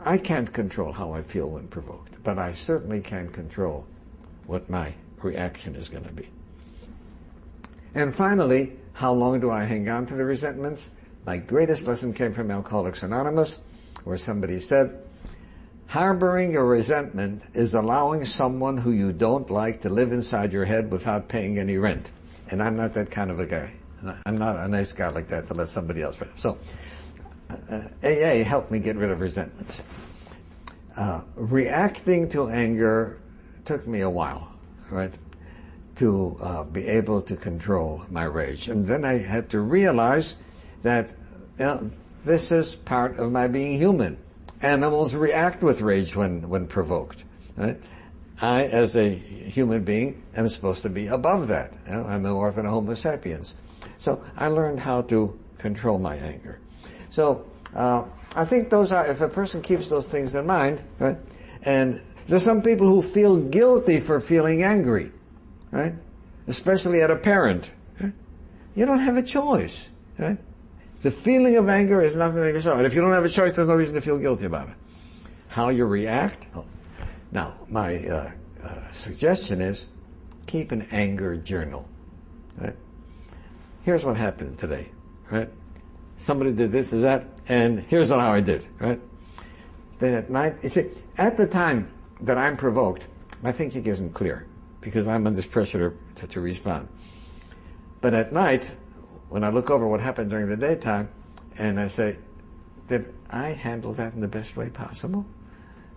I 0.06 0.18
can't 0.18 0.52
control 0.52 0.92
how 0.94 1.12
I 1.12 1.22
feel 1.22 1.50
when 1.50 1.68
provoked, 1.68 2.24
but 2.24 2.40
I 2.40 2.54
certainly 2.54 3.02
can 3.02 3.30
control 3.30 3.86
what 4.48 4.70
my 4.70 4.94
reaction 5.22 5.76
is 5.76 5.90
going 5.90 6.06
to 6.06 6.14
be. 6.14 6.28
And 7.94 8.14
finally, 8.14 8.74
how 9.00 9.14
long 9.14 9.40
do 9.40 9.50
I 9.50 9.64
hang 9.64 9.88
on 9.88 10.06
to 10.08 10.14
the 10.14 10.26
resentments? 10.26 10.90
My 11.26 11.38
greatest 11.38 11.88
lesson 11.88 12.12
came 12.12 12.34
from 12.34 12.52
Alcoholics 12.52 13.02
Anonymous, 13.02 13.60
where 14.04 14.18
somebody 14.18 14.60
said, 14.60 15.02
harboring 15.88 16.58
a 16.58 16.62
resentment 16.62 17.44
is 17.54 17.76
allowing 17.76 18.26
someone 18.26 18.76
who 18.76 18.92
you 18.92 19.14
don't 19.14 19.50
like 19.50 19.80
to 19.82 19.90
live 19.90 20.12
inside 20.12 20.52
your 20.52 20.66
head 20.66 20.92
without 20.92 21.30
paying 21.30 21.60
any 21.60 21.78
rent. 21.78 22.12
And 22.50 22.62
I'm 22.62 22.76
not 22.76 22.94
that 22.96 23.10
kind 23.10 23.32
of 23.32 23.40
a 23.40 23.46
guy. 23.46 23.72
I'm 24.26 24.38
not 24.38 24.58
a 24.58 24.68
nice 24.68 24.92
guy 24.92 25.08
like 25.08 25.30
that 25.30 25.48
to 25.48 25.54
let 25.54 25.70
somebody 25.70 26.02
else 26.02 26.20
rent. 26.20 26.38
So, 26.38 26.58
uh, 27.70 27.84
AA 28.04 28.44
helped 28.44 28.70
me 28.70 28.80
get 28.80 28.98
rid 28.98 29.12
of 29.12 29.22
resentments. 29.22 29.82
Uh, 30.98 31.22
reacting 31.36 32.28
to 32.32 32.50
anger 32.50 33.22
took 33.64 33.88
me 33.88 34.02
a 34.02 34.10
while, 34.10 34.52
right? 34.92 35.14
To 36.00 36.38
uh, 36.42 36.64
be 36.64 36.88
able 36.88 37.22
to 37.24 37.36
control 37.36 38.04
my 38.10 38.24
rage. 38.24 38.70
And 38.70 38.88
then 38.88 39.04
I 39.04 39.18
had 39.18 39.50
to 39.52 39.60
realize 39.60 40.36
that 40.84 41.10
you 41.58 41.66
know, 41.66 41.92
this 42.24 42.52
is 42.52 42.76
part 42.76 43.20
of 43.20 43.32
my 43.32 43.48
being 43.48 43.78
human. 43.78 44.18
Animals 44.62 45.14
react 45.14 45.62
with 45.62 45.82
rage 45.82 46.16
when, 46.16 46.48
when 46.50 46.68
provoked. 46.68 47.24
Right? 47.58 47.78
I, 48.42 48.64
as 48.64 48.96
a 48.96 49.14
human 49.14 49.84
being, 49.84 50.24
am 50.36 50.48
supposed 50.48 50.82
to 50.84 50.90
be 50.90 51.08
above 51.08 51.48
that. 51.50 51.76
You 51.86 51.98
know, 51.98 52.06
I'm 52.06 52.24
more 52.24 52.52
than 52.52 52.66
a 52.66 52.70
Homo 52.70 52.94
sapiens. 52.94 53.56
So 53.98 54.24
I 54.38 54.48
learned 54.48 54.80
how 54.80 55.02
to 55.04 55.38
control 55.58 56.00
my 56.00 56.16
anger. 56.16 56.60
So 57.10 57.46
uh, 57.76 58.06
I 58.36 58.46
think 58.46 58.70
those 58.70 58.92
are, 58.92 59.06
if 59.08 59.22
a 59.22 59.28
person 59.28 59.62
keeps 59.62 59.90
those 59.90 60.10
things 60.10 60.36
in 60.36 60.46
mind, 60.46 60.82
right? 61.00 61.18
And 61.64 62.02
there's 62.28 62.44
some 62.44 62.62
people 62.62 62.88
who 62.88 63.02
feel 63.02 63.38
guilty 63.38 64.00
for 64.00 64.20
feeling 64.20 64.64
angry, 64.64 65.12
right? 65.72 65.94
Especially 66.48 67.02
at 67.02 67.12
a 67.12 67.16
parent. 67.16 67.72
Right? 68.00 68.14
You 68.76 68.86
don't 68.86 69.00
have 69.00 69.18
a 69.18 69.24
choice, 69.24 69.90
right? 70.18 70.38
The 71.02 71.12
feeling 71.12 71.56
of 71.56 71.70
anger 71.70 72.02
is 72.02 72.16
nothing 72.16 72.42
to 72.42 72.48
yourself. 72.48 72.78
And 72.78 72.86
if 72.86 72.94
you 72.94 73.02
don't 73.02 73.14
have 73.14 73.26
a 73.26 73.30
choice, 73.30 73.56
there's 73.56 73.68
no 73.68 73.76
reason 73.76 73.96
to 73.96 74.02
feel 74.02 74.18
guilty 74.18 74.46
about 74.46 74.70
it. 74.70 74.76
How 75.48 75.70
you 75.70 75.86
react? 75.86 76.48
Oh. 76.56 76.66
Now, 77.32 77.56
my 77.70 78.00
uh, 78.06 78.32
uh, 78.64 78.92
suggestion 78.92 79.62
is 79.62 79.86
keep 80.46 80.72
an 80.72 80.88
anger 80.92 81.38
journal. 81.38 81.88
Right? 82.58 82.76
Here's 83.84 84.04
what 84.04 84.18
happened 84.18 84.58
today. 84.58 84.90
Right? 85.32 85.50
Somebody 86.18 86.52
did 86.52 86.72
this, 86.72 86.92
is 86.92 87.04
that, 87.04 87.26
and 87.48 87.80
here's 87.80 88.10
how 88.10 88.20
I 88.20 88.42
did. 88.42 88.68
Right? 88.80 89.00
Then 90.00 90.14
at 90.16 90.30
night, 90.30 90.56
you 90.64 90.70
see, 90.70 90.90
at 91.18 91.38
the 91.38 91.48
time 91.48 91.92
that 92.22 92.38
I'm 92.38 92.58
provoked, 92.58 93.08
my 93.42 93.54
thinking 93.54 93.86
isn't 93.86 94.14
clear 94.14 94.46
because 94.82 95.08
I'm 95.08 95.28
under 95.28 95.42
pressure 95.44 95.90
to, 95.90 96.22
to, 96.22 96.28
to 96.28 96.42
respond. 96.42 96.88
But 98.02 98.14
at 98.14 98.32
night, 98.32 98.72
when 99.30 99.44
I 99.44 99.50
look 99.50 99.70
over 99.70 99.88
what 99.88 100.00
happened 100.00 100.30
during 100.30 100.48
the 100.48 100.58
daytime, 100.58 101.10
and 101.58 101.80
I 101.80 101.88
say, 101.88 102.18
did 102.88 103.14
I 103.30 103.50
handle 103.50 103.94
that 103.94 104.14
in 104.14 104.22
the 104.22 104.28
best 104.28 104.56
way 104.56 104.70
possible? 104.70 105.26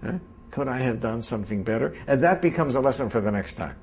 Huh? 0.04 0.18
Could 0.50 0.68
I 0.68 0.78
have 0.78 1.00
done 1.00 1.22
something 1.22 1.62
better? 1.62 1.94
And 2.06 2.20
that 2.22 2.42
becomes 2.42 2.74
a 2.74 2.80
lesson 2.80 3.08
for 3.08 3.20
the 3.20 3.30
next 3.30 3.54
time. 3.54 3.76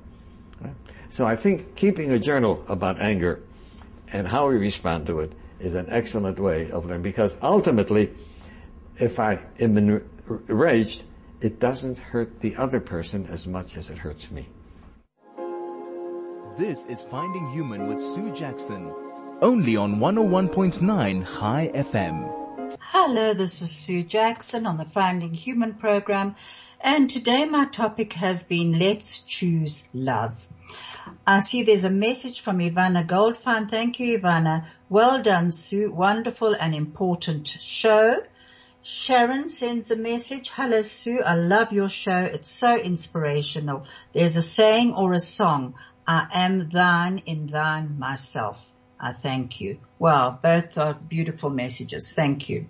So 1.08 1.24
I 1.24 1.36
think 1.36 1.74
keeping 1.74 2.12
a 2.12 2.18
journal 2.18 2.64
about 2.68 3.00
anger 3.00 3.42
and 4.12 4.28
how 4.28 4.48
we 4.48 4.56
respond 4.56 5.06
to 5.06 5.20
it 5.20 5.32
is 5.58 5.74
an 5.74 5.86
excellent 5.88 6.38
way 6.38 6.70
of 6.70 6.84
learning 6.84 7.02
because 7.02 7.36
ultimately, 7.42 8.12
if 8.96 9.18
I 9.18 9.40
am 9.58 9.76
enraged, 9.78 11.04
it 11.40 11.58
doesn't 11.58 11.98
hurt 11.98 12.40
the 12.40 12.54
other 12.56 12.80
person 12.80 13.26
as 13.26 13.46
much 13.46 13.76
as 13.76 13.90
it 13.90 13.98
hurts 13.98 14.30
me. 14.30 14.46
This 16.60 16.84
is 16.84 17.00
Finding 17.00 17.50
Human 17.52 17.86
with 17.86 17.98
Sue 17.98 18.34
Jackson 18.34 18.92
only 19.40 19.78
on 19.78 19.96
101.9 19.96 21.24
High 21.24 21.70
FM. 21.74 22.76
Hello, 22.78 23.32
this 23.32 23.62
is 23.62 23.70
Sue 23.70 24.02
Jackson 24.02 24.66
on 24.66 24.76
the 24.76 24.84
Finding 24.84 25.32
Human 25.32 25.72
program, 25.72 26.36
and 26.78 27.08
today 27.08 27.46
my 27.46 27.64
topic 27.64 28.12
has 28.12 28.42
been 28.42 28.78
Let's 28.78 29.20
Choose 29.20 29.88
Love. 29.94 30.36
I 31.26 31.38
see 31.38 31.62
there's 31.62 31.84
a 31.84 31.88
message 31.88 32.40
from 32.40 32.58
Ivana 32.58 33.06
Goldfein. 33.06 33.70
Thank 33.70 33.98
you, 33.98 34.18
Ivana. 34.18 34.66
Well 34.90 35.22
done, 35.22 35.52
Sue. 35.52 35.90
Wonderful 35.90 36.54
and 36.54 36.74
important 36.74 37.48
show. 37.48 38.18
Sharon 38.82 39.50
sends 39.50 39.90
a 39.90 39.96
message. 39.96 40.50
Hello, 40.50 40.80
Sue. 40.80 41.22
I 41.22 41.34
love 41.34 41.70
your 41.72 41.90
show. 41.90 42.18
It's 42.18 42.50
so 42.50 42.78
inspirational. 42.78 43.86
There's 44.14 44.36
a 44.36 44.42
saying 44.42 44.94
or 44.94 45.12
a 45.12 45.20
song. 45.20 45.74
I 46.10 46.26
am 46.32 46.70
thine 46.70 47.18
in 47.24 47.46
thine 47.46 47.96
myself. 47.96 48.68
I 48.98 49.12
thank 49.12 49.60
you. 49.60 49.78
Wow, 50.00 50.36
both 50.42 50.76
are 50.76 50.92
beautiful 50.92 51.50
messages. 51.50 52.12
Thank 52.12 52.48
you. 52.48 52.66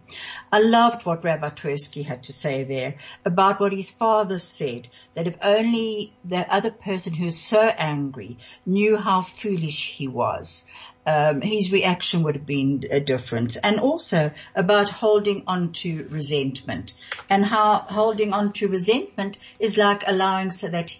I 0.52 0.60
loved 0.60 1.06
what 1.06 1.24
Rabbi 1.24 1.48
Twersky 1.48 2.04
had 2.04 2.24
to 2.24 2.34
say 2.34 2.64
there 2.64 2.96
about 3.24 3.58
what 3.58 3.72
his 3.72 3.88
father 3.88 4.38
said, 4.38 4.88
that 5.14 5.26
if 5.26 5.36
only 5.40 6.12
the 6.22 6.52
other 6.54 6.70
person 6.70 7.14
who's 7.14 7.38
so 7.38 7.62
angry 7.62 8.36
knew 8.66 8.98
how 8.98 9.22
foolish 9.22 9.90
he 9.92 10.06
was, 10.06 10.66
um, 11.06 11.40
his 11.40 11.72
reaction 11.72 12.22
would 12.24 12.36
have 12.36 12.46
been 12.46 12.84
uh, 12.92 12.98
different. 12.98 13.56
And 13.64 13.80
also 13.80 14.32
about 14.54 14.90
holding 14.90 15.44
on 15.46 15.72
to 15.80 16.06
resentment 16.10 16.92
and 17.30 17.42
how 17.44 17.78
holding 17.78 18.34
on 18.34 18.52
to 18.54 18.68
resentment 18.68 19.38
is 19.58 19.78
like 19.78 20.04
allowing 20.06 20.50
so 20.50 20.68
that 20.68 20.94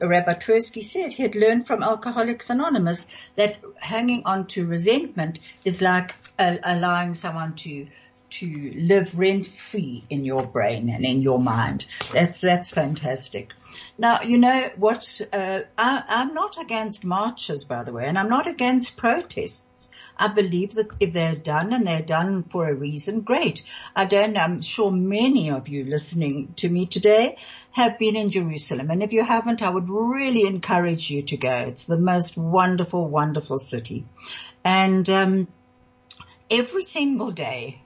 Rabbi 0.00 0.34
Twersky 0.34 0.82
said 0.82 1.12
he 1.12 1.22
had 1.22 1.34
learned 1.34 1.66
from 1.66 1.82
Alcoholics 1.82 2.50
Anonymous 2.50 3.06
that 3.36 3.56
hanging 3.76 4.22
on 4.24 4.46
to 4.48 4.66
resentment 4.66 5.38
is 5.64 5.82
like 5.82 6.14
allowing 6.38 7.14
someone 7.14 7.54
to 7.56 7.86
to 8.30 8.72
live 8.76 9.16
rent 9.16 9.46
free 9.46 10.04
in 10.10 10.24
your 10.24 10.44
brain 10.44 10.90
and 10.90 11.04
in 11.04 11.22
your 11.22 11.38
mind. 11.38 11.86
That's 12.12 12.40
that's 12.40 12.70
fantastic. 12.70 13.52
Now, 13.96 14.22
you 14.22 14.38
know 14.38 14.70
what, 14.76 15.20
uh, 15.32 15.60
I, 15.78 16.02
I'm 16.08 16.34
not 16.34 16.60
against 16.60 17.04
marches, 17.04 17.64
by 17.64 17.84
the 17.84 17.92
way, 17.92 18.06
and 18.06 18.18
I'm 18.18 18.28
not 18.28 18.48
against 18.48 18.96
protests. 18.96 19.88
I 20.16 20.28
believe 20.28 20.74
that 20.74 20.88
if 20.98 21.12
they're 21.12 21.36
done 21.36 21.72
and 21.72 21.86
they're 21.86 22.02
done 22.02 22.44
for 22.44 22.68
a 22.68 22.74
reason, 22.74 23.20
great. 23.20 23.62
I 23.94 24.04
don't, 24.04 24.36
I'm 24.36 24.62
sure 24.62 24.90
many 24.90 25.50
of 25.50 25.68
you 25.68 25.84
listening 25.84 26.54
to 26.56 26.68
me 26.68 26.86
today 26.86 27.36
have 27.74 27.98
been 27.98 28.14
in 28.14 28.30
Jerusalem. 28.30 28.88
And 28.90 29.02
if 29.02 29.12
you 29.12 29.24
haven't, 29.24 29.60
I 29.60 29.68
would 29.68 29.90
really 29.90 30.46
encourage 30.46 31.10
you 31.10 31.22
to 31.22 31.36
go. 31.36 31.52
It's 31.52 31.86
the 31.86 31.98
most 31.98 32.36
wonderful, 32.36 33.08
wonderful 33.08 33.58
city. 33.58 34.06
And, 34.64 35.10
um, 35.10 35.48
every 36.48 36.84
single 36.84 37.32
day 37.32 37.80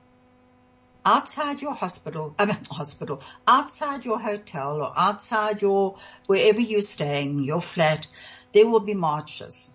outside 1.06 1.62
your 1.62 1.72
hospital, 1.72 2.34
I 2.38 2.44
mean 2.44 2.58
hospital, 2.70 3.22
outside 3.46 4.04
your 4.04 4.20
hotel 4.20 4.82
or 4.82 4.92
outside 4.94 5.62
your, 5.62 5.96
wherever 6.26 6.60
you're 6.60 6.82
staying, 6.82 7.38
your 7.40 7.62
flat, 7.62 8.06
there 8.52 8.68
will 8.68 8.80
be 8.80 8.94
marches. 8.94 9.72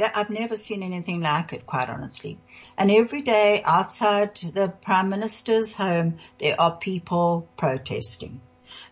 I've 0.00 0.30
never 0.30 0.54
seen 0.54 0.84
anything 0.84 1.20
like 1.20 1.52
it, 1.52 1.66
quite 1.66 1.90
honestly. 1.90 2.38
And 2.76 2.92
every 2.92 3.22
day 3.22 3.60
outside 3.64 4.36
the 4.36 4.68
Prime 4.68 5.08
Minister's 5.08 5.74
home, 5.74 6.18
there 6.38 6.60
are 6.60 6.76
people 6.76 7.48
protesting. 7.56 8.40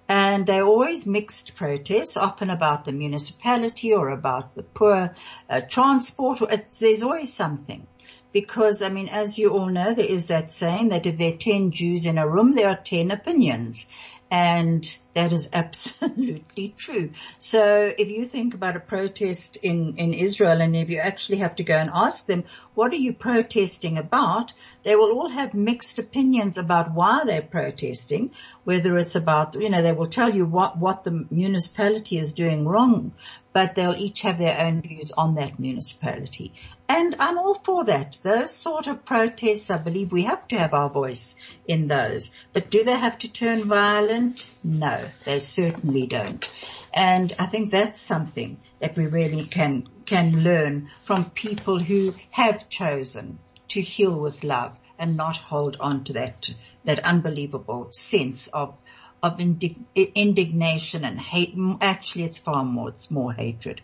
And 0.09 0.47
they're 0.47 0.66
always 0.66 1.07
mixed 1.07 1.57
protests, 1.57 2.16
often 2.16 2.51
about 2.51 2.85
the 2.85 2.92
municipality 2.92 3.92
or 3.92 4.11
about 4.11 4.55
the 4.55 4.62
poor 4.62 5.14
uh, 5.51 5.61
transport. 5.62 6.40
there's 6.81 7.03
always 7.03 7.33
something 7.33 7.87
because 8.33 8.83
I 8.83 8.90
mean, 8.90 9.09
as 9.09 9.38
you 9.38 9.51
all 9.51 9.71
know, 9.71 9.95
there 9.95 10.05
is 10.05 10.27
that 10.27 10.53
saying 10.53 10.90
that 10.90 11.07
if 11.07 11.16
there 11.16 11.33
are 11.33 11.37
10 11.38 11.71
Jews 11.71 12.05
in 12.05 12.19
a 12.19 12.29
room, 12.29 12.55
there 12.55 12.69
are 12.69 12.77
10 12.77 13.11
opinions. 13.11 13.90
And 14.31 14.99
that 15.15 15.33
is 15.33 15.51
absolutely 15.53 16.75
true. 16.77 17.11
So 17.39 17.93
if 17.97 18.09
you 18.09 18.27
think 18.27 18.55
about 18.55 18.77
a 18.77 18.81
protest 18.81 19.57
in, 19.62 19.97
in 19.99 20.15
Israel 20.15 20.61
and 20.61 20.75
if 20.75 20.91
you 20.91 20.99
actually 20.99 21.39
have 21.39 21.57
to 21.57 21.62
go 21.62 21.75
and 21.75 21.91
ask 21.93 22.27
them, 22.27 22.45
what 22.75 22.93
are 22.93 22.97
you 22.97 23.12
protesting 23.12 23.99
about? 23.99 24.53
They 24.83 24.97
will 24.97 25.12
all 25.12 25.29
have 25.29 25.55
mixed 25.55 25.99
opinions 25.99 26.59
about 26.59 26.93
why 26.93 27.23
they're 27.25 27.41
protesting, 27.41 28.33
whether 28.65 28.99
it's 28.99 29.15
about, 29.15 29.55
you 29.55 29.71
know, 29.71 29.81
they 29.81 29.93
will 29.93 30.09
tell 30.09 30.35
you 30.35 30.45
what, 30.45 30.77
what 30.77 31.05
the 31.05 31.27
municipality 31.31 32.19
is 32.19 32.33
doing 32.33 32.67
wrong, 32.67 33.12
but 33.57 33.75
they'll 33.75 33.97
each 33.97 34.21
have 34.21 34.37
their 34.37 34.66
own 34.66 34.83
views 34.83 35.12
on 35.16 35.37
that 35.37 35.59
municipality. 35.59 36.53
And 36.90 37.16
I'm 37.19 37.38
all 37.38 37.55
for 37.55 37.87
that. 37.87 38.19
Those 38.23 38.55
sort 38.55 38.87
of 38.87 39.07
protests, 39.07 39.71
I 39.71 39.79
believe 39.79 40.12
we 40.12 40.25
have 40.25 40.47
to 40.49 40.59
have 40.59 40.75
our 40.75 40.90
voice 40.90 41.37
in 41.66 41.87
those. 41.87 42.33
But 42.53 42.69
do 42.69 42.85
they 42.85 42.99
have 42.99 43.16
to 43.21 43.33
turn 43.33 43.64
violent? 43.64 44.47
No, 44.62 45.09
they 45.25 45.38
certainly 45.38 46.07
don't. 46.07 46.47
And 46.92 47.33
I 47.38 47.47
think 47.47 47.71
that's 47.71 47.99
something 47.99 48.61
that 48.81 48.95
we 48.95 49.07
really 49.07 49.47
can, 49.47 49.88
can 50.05 50.42
learn 50.45 50.90
from 51.05 51.31
people 51.31 51.79
who 51.79 52.14
have 52.33 52.69
chosen 52.69 53.38
to 53.69 53.81
heal 53.81 54.21
with 54.21 54.45
love 54.45 54.77
and 54.99 55.16
not 55.16 55.38
hold 55.38 55.79
on 55.81 56.05
to 56.05 56.12
that, 56.12 56.55
that 56.85 57.07
unbelievable 57.07 57.88
sense 57.90 58.49
of 58.49 58.75
of 59.22 59.40
indignation 59.40 61.05
and 61.05 61.20
hate. 61.20 61.55
Actually, 61.81 62.24
it's 62.24 62.38
far 62.38 62.64
more, 62.64 62.90
it's 62.90 63.11
more 63.11 63.33
hatred. 63.33 63.81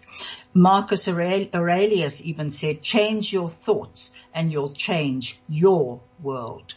Marcus 0.54 1.08
Aurelius 1.08 2.20
even 2.20 2.50
said, 2.50 2.82
change 2.82 3.32
your 3.32 3.48
thoughts 3.48 4.14
and 4.34 4.52
you'll 4.52 4.72
change 4.72 5.40
your 5.48 6.00
world. 6.22 6.74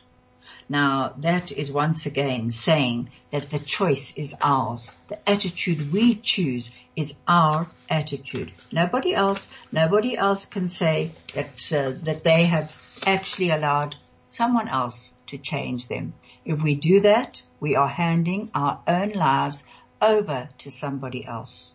Now 0.68 1.14
that 1.18 1.52
is 1.52 1.72
once 1.72 2.08
again 2.08 2.52
saying 2.52 3.12
that 3.32 3.50
the 3.50 3.60
choice 3.60 4.18
is 4.18 4.34
ours. 4.42 4.92
The 5.10 5.30
attitude 5.30 5.92
we 5.92 6.16
choose 6.16 6.72
is 6.96 7.14
our 7.28 7.68
attitude. 7.90 8.52
Nobody 8.72 9.14
else, 9.14 9.48
nobody 9.72 10.18
else 10.18 10.46
can 10.46 10.70
say 10.70 11.12
that, 11.36 11.72
uh, 11.72 11.94
that 12.04 12.24
they 12.24 12.46
have 12.46 12.76
actually 13.06 13.52
allowed 13.52 13.96
someone 14.30 14.68
else 14.68 15.14
to 15.28 15.38
change 15.38 15.88
them. 15.88 16.14
If 16.44 16.62
we 16.62 16.76
do 16.76 17.02
that, 17.02 17.42
we 17.60 17.76
are 17.76 17.88
handing 17.88 18.52
our 18.54 18.82
own 18.88 19.12
lives 19.12 19.64
over 20.02 20.50
to 20.60 20.72
somebody 20.72 21.26
else. 21.26 21.74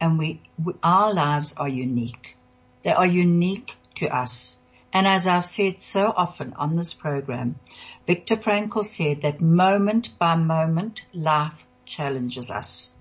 And 0.00 0.18
we, 0.18 0.42
we, 0.62 0.74
our 0.82 1.12
lives 1.14 1.54
are 1.56 1.68
unique. 1.68 2.36
They 2.82 2.92
are 2.92 3.06
unique 3.06 3.74
to 3.96 4.08
us. 4.08 4.56
And 4.92 5.06
as 5.08 5.26
I've 5.26 5.46
said 5.46 5.82
so 5.82 6.12
often 6.16 6.52
on 6.54 6.76
this 6.76 6.94
program, 6.94 7.58
Viktor 8.06 8.36
Frankl 8.36 8.84
said 8.84 9.22
that 9.22 9.40
moment 9.40 10.16
by 10.18 10.36
moment 10.36 11.04
life 11.12 11.66
challenges 11.84 12.50
us. 12.50 12.94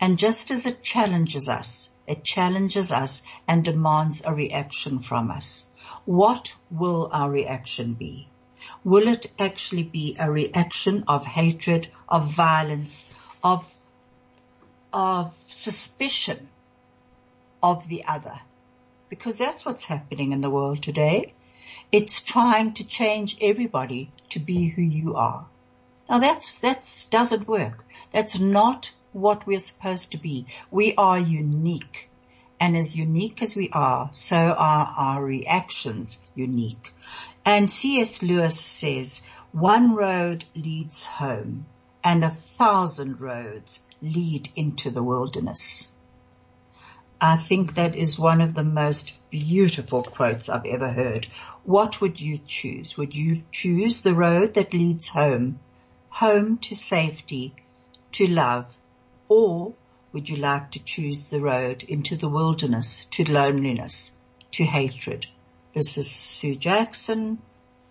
And 0.00 0.18
just 0.18 0.50
as 0.50 0.66
it 0.66 0.82
challenges 0.82 1.48
us, 1.48 1.90
it 2.06 2.24
challenges 2.24 2.90
us 2.90 3.22
and 3.48 3.64
demands 3.64 4.22
a 4.24 4.34
reaction 4.34 5.00
from 5.00 5.30
us. 5.30 5.68
What 6.04 6.54
will 6.70 7.08
our 7.12 7.30
reaction 7.30 7.94
be? 7.94 8.28
will 8.82 9.08
it 9.08 9.30
actually 9.38 9.82
be 9.82 10.16
a 10.18 10.30
reaction 10.30 11.04
of 11.08 11.26
hatred, 11.26 11.88
of 12.08 12.32
violence, 12.32 13.10
of, 13.42 13.70
of 14.92 15.34
suspicion 15.46 16.48
of 17.62 17.88
the 17.88 18.04
other? 18.06 18.40
Because 19.08 19.38
that's 19.38 19.64
what's 19.64 19.84
happening 19.84 20.32
in 20.32 20.40
the 20.40 20.50
world 20.50 20.82
today. 20.82 21.34
It's 21.92 22.22
trying 22.22 22.74
to 22.74 22.84
change 22.84 23.36
everybody 23.40 24.10
to 24.30 24.38
be 24.38 24.68
who 24.68 24.82
you 24.82 25.16
are. 25.16 25.46
Now 26.08 26.18
that's, 26.18 26.58
that's 26.58 27.06
doesn't 27.06 27.48
work. 27.48 27.84
That's 28.12 28.38
not 28.38 28.92
what 29.12 29.46
we're 29.46 29.58
supposed 29.58 30.10
to 30.12 30.18
be. 30.18 30.46
We 30.70 30.94
are 30.96 31.18
unique. 31.18 32.08
And 32.60 32.76
as 32.76 32.96
unique 32.96 33.42
as 33.42 33.56
we 33.56 33.68
are, 33.72 34.08
so 34.12 34.36
are 34.36 34.94
our 34.96 35.24
reactions 35.24 36.18
unique. 36.34 36.92
And 37.44 37.68
C.S. 37.68 38.22
Lewis 38.22 38.58
says, 38.58 39.22
one 39.52 39.94
road 39.94 40.44
leads 40.54 41.04
home 41.06 41.66
and 42.02 42.24
a 42.24 42.30
thousand 42.30 43.20
roads 43.20 43.80
lead 44.02 44.48
into 44.56 44.90
the 44.90 45.02
wilderness. 45.02 45.92
I 47.20 47.36
think 47.36 47.74
that 47.74 47.94
is 47.94 48.18
one 48.18 48.40
of 48.40 48.54
the 48.54 48.64
most 48.64 49.12
beautiful 49.30 50.02
quotes 50.02 50.48
I've 50.48 50.66
ever 50.66 50.92
heard. 50.92 51.26
What 51.64 52.00
would 52.00 52.20
you 52.20 52.38
choose? 52.46 52.98
Would 52.98 53.14
you 53.14 53.42
choose 53.50 54.02
the 54.02 54.14
road 54.14 54.54
that 54.54 54.74
leads 54.74 55.08
home, 55.08 55.60
home 56.10 56.58
to 56.58 56.76
safety, 56.76 57.54
to 58.12 58.26
love, 58.26 58.66
or 59.28 59.72
would 60.14 60.28
you 60.28 60.36
like 60.36 60.70
to 60.70 60.78
choose 60.78 61.28
the 61.28 61.40
road 61.40 61.82
into 61.82 62.14
the 62.14 62.28
wilderness, 62.28 63.04
to 63.06 63.24
loneliness, 63.24 64.12
to 64.52 64.62
hatred? 64.62 65.26
This 65.74 65.98
is 65.98 66.08
Sue 66.08 66.54
Jackson 66.54 67.38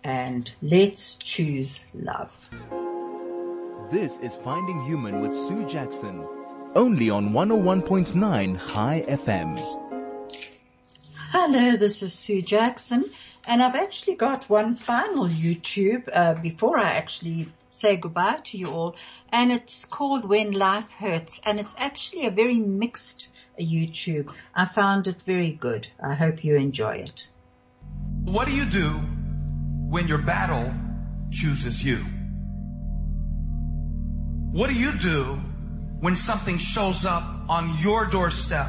and 0.02 0.50
let's 0.62 1.16
choose 1.16 1.84
love. 1.92 2.34
This 3.90 4.20
is 4.20 4.36
Finding 4.36 4.86
Human 4.86 5.20
with 5.20 5.34
Sue 5.34 5.66
Jackson, 5.66 6.26
only 6.74 7.10
on 7.10 7.34
101.9 7.34 8.72
Chai 8.72 9.04
FM. 9.06 9.58
Hello, 11.30 11.76
this 11.76 12.02
is 12.02 12.14
Sue 12.14 12.40
Jackson 12.40 13.04
and 13.46 13.62
I've 13.62 13.74
actually 13.74 14.14
got 14.14 14.48
one 14.48 14.76
final 14.76 15.28
YouTube 15.28 16.08
uh, 16.10 16.32
before 16.32 16.78
I 16.78 16.92
actually 16.92 17.52
say 17.74 17.96
goodbye 17.96 18.40
to 18.44 18.58
you 18.58 18.68
all 18.68 18.96
and 19.30 19.52
it's 19.52 19.84
called 19.84 20.24
When 20.24 20.52
Life 20.52 20.88
Hurts 20.90 21.40
and 21.44 21.58
it's 21.60 21.74
actually 21.78 22.26
a 22.26 22.30
very 22.30 22.58
mixed 22.58 23.30
uh, 23.58 23.62
YouTube. 23.62 24.32
I 24.54 24.66
found 24.66 25.06
it 25.06 25.22
very 25.22 25.50
good. 25.50 25.88
I 26.02 26.14
hope 26.14 26.44
you 26.44 26.56
enjoy 26.56 26.96
it. 26.96 27.28
What 28.24 28.48
do 28.48 28.54
you 28.54 28.64
do 28.66 28.90
when 29.90 30.08
your 30.08 30.18
battle 30.18 30.72
chooses 31.30 31.84
you? 31.84 31.98
What 34.52 34.70
do 34.70 34.74
you 34.74 34.92
do 34.98 35.40
when 36.00 36.16
something 36.16 36.58
shows 36.58 37.06
up 37.06 37.24
on 37.48 37.70
your 37.80 38.06
doorstep 38.06 38.68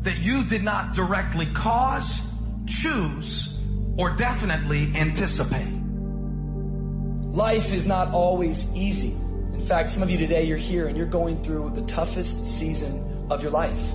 that 0.00 0.18
you 0.24 0.44
did 0.44 0.62
not 0.62 0.94
directly 0.94 1.46
cause 1.46 2.26
choose, 2.66 3.60
or 3.96 4.10
definitely 4.10 4.92
anticipate. 4.96 5.85
Life 7.36 7.74
is 7.74 7.86
not 7.86 8.12
always 8.14 8.74
easy. 8.74 9.12
In 9.52 9.60
fact, 9.60 9.90
some 9.90 10.02
of 10.02 10.08
you 10.08 10.16
today, 10.16 10.44
you're 10.44 10.56
here 10.56 10.86
and 10.86 10.96
you're 10.96 11.04
going 11.04 11.36
through 11.36 11.68
the 11.74 11.82
toughest 11.82 12.46
season 12.46 13.26
of 13.30 13.42
your 13.42 13.50
life. 13.50 13.90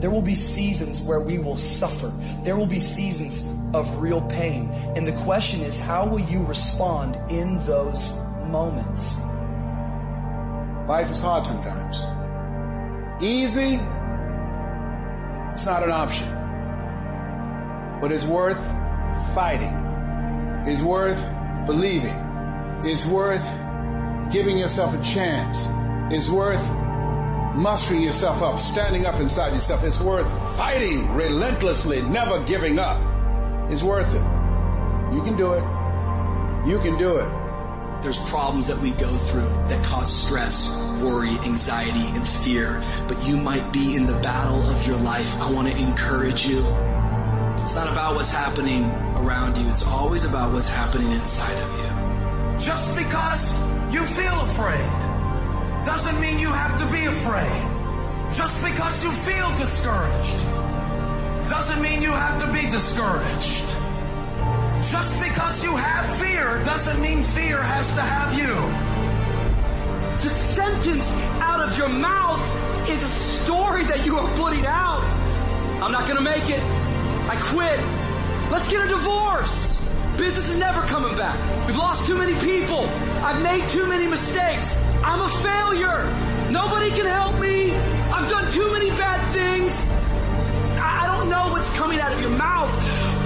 There 0.00 0.10
will 0.10 0.20
be 0.20 0.34
seasons 0.34 1.00
where 1.00 1.20
we 1.20 1.38
will 1.38 1.56
suffer. 1.56 2.08
There 2.42 2.58
will 2.58 2.66
be 2.66 2.78
seasons 2.78 3.40
of 3.74 4.02
real 4.02 4.20
pain. 4.20 4.68
And 4.94 5.06
the 5.06 5.16
question 5.24 5.62
is, 5.62 5.80
how 5.80 6.06
will 6.06 6.20
you 6.20 6.44
respond 6.44 7.16
in 7.30 7.56
those 7.60 8.18
moments? 8.50 9.18
Life 10.86 11.10
is 11.10 11.22
hard 11.22 11.46
sometimes. 11.46 12.04
Easy, 13.24 13.80
it's 15.54 15.64
not 15.64 15.82
an 15.82 15.90
option. 15.90 16.28
But 17.98 18.12
it's 18.12 18.26
worth 18.26 18.62
fighting. 19.34 19.72
It's 20.66 20.82
worth 20.82 21.33
believing. 21.66 22.16
It's 22.84 23.06
worth 23.06 23.44
giving 24.32 24.58
yourself 24.58 24.94
a 24.94 25.02
chance. 25.02 25.66
It's 26.14 26.28
worth 26.28 26.70
mustering 27.54 28.02
yourself 28.02 28.42
up, 28.42 28.58
standing 28.58 29.06
up 29.06 29.20
inside 29.20 29.52
yourself. 29.52 29.84
It's 29.84 30.00
worth 30.00 30.26
fighting 30.56 31.10
relentlessly, 31.14 32.02
never 32.02 32.42
giving 32.44 32.78
up. 32.78 33.00
It's 33.70 33.82
worth 33.82 34.14
it. 34.14 35.14
You 35.14 35.22
can 35.22 35.36
do 35.36 35.52
it. 35.54 35.64
You 36.66 36.78
can 36.80 36.98
do 36.98 37.16
it. 37.16 37.44
There's 38.02 38.18
problems 38.28 38.66
that 38.68 38.78
we 38.80 38.90
go 38.92 39.08
through 39.08 39.48
that 39.68 39.82
cause 39.84 40.12
stress, 40.12 40.68
worry, 41.00 41.30
anxiety, 41.46 42.06
and 42.08 42.26
fear, 42.26 42.82
but 43.08 43.22
you 43.22 43.36
might 43.36 43.72
be 43.72 43.96
in 43.96 44.04
the 44.04 44.12
battle 44.20 44.60
of 44.60 44.86
your 44.86 44.96
life. 44.96 45.40
I 45.40 45.50
want 45.50 45.68
to 45.68 45.78
encourage 45.78 46.46
you. 46.46 46.93
It's 47.64 47.76
not 47.76 47.90
about 47.90 48.14
what's 48.14 48.28
happening 48.28 48.84
around 49.16 49.56
you. 49.56 49.66
It's 49.70 49.86
always 49.86 50.26
about 50.26 50.52
what's 50.52 50.68
happening 50.68 51.10
inside 51.12 51.56
of 51.64 51.70
you. 51.80 52.58
Just 52.58 52.94
because 52.94 53.72
you 53.90 54.04
feel 54.04 54.38
afraid 54.42 54.90
doesn't 55.82 56.20
mean 56.20 56.38
you 56.38 56.52
have 56.52 56.78
to 56.78 56.84
be 56.92 57.06
afraid. 57.06 58.28
Just 58.30 58.62
because 58.62 59.02
you 59.02 59.10
feel 59.10 59.48
discouraged 59.56 60.44
doesn't 61.48 61.80
mean 61.80 62.02
you 62.02 62.12
have 62.12 62.38
to 62.42 62.52
be 62.52 62.68
discouraged. 62.68 63.66
Just 64.84 65.24
because 65.24 65.64
you 65.64 65.74
have 65.74 66.04
fear 66.20 66.62
doesn't 66.64 67.00
mean 67.00 67.22
fear 67.22 67.62
has 67.62 67.94
to 67.94 68.02
have 68.02 68.38
you. 68.38 68.52
The 70.20 70.28
sentence 70.28 71.10
out 71.40 71.66
of 71.66 71.78
your 71.78 71.88
mouth 71.88 72.44
is 72.90 73.02
a 73.02 73.06
story 73.06 73.84
that 73.84 74.04
you 74.04 74.18
are 74.18 74.36
putting 74.36 74.66
out. 74.66 75.02
I'm 75.80 75.92
not 75.92 76.06
gonna 76.06 76.20
make 76.20 76.50
it. 76.50 76.83
I 77.34 77.40
quit. 77.40 77.80
Let's 78.52 78.68
get 78.68 78.84
a 78.84 78.88
divorce. 78.88 79.80
Business 80.16 80.50
is 80.50 80.56
never 80.56 80.82
coming 80.82 81.16
back. 81.16 81.34
We've 81.66 81.76
lost 81.76 82.06
too 82.06 82.16
many 82.16 82.34
people. 82.38 82.86
I've 83.26 83.42
made 83.42 83.68
too 83.68 83.88
many 83.88 84.06
mistakes. 84.06 84.80
I'm 85.02 85.20
a 85.20 85.28
failure. 85.42 86.04
Nobody 86.52 86.90
can 86.90 87.06
help 87.06 87.40
me. 87.40 87.74
I've 87.74 88.30
done 88.30 88.52
too 88.52 88.72
many 88.72 88.90
bad 88.90 89.20
things. 89.32 89.88
I 90.78 91.06
don't 91.06 91.28
know 91.28 91.48
what's 91.50 91.68
coming 91.76 91.98
out 91.98 92.12
of 92.12 92.20
your 92.20 92.30
mouth, 92.30 92.70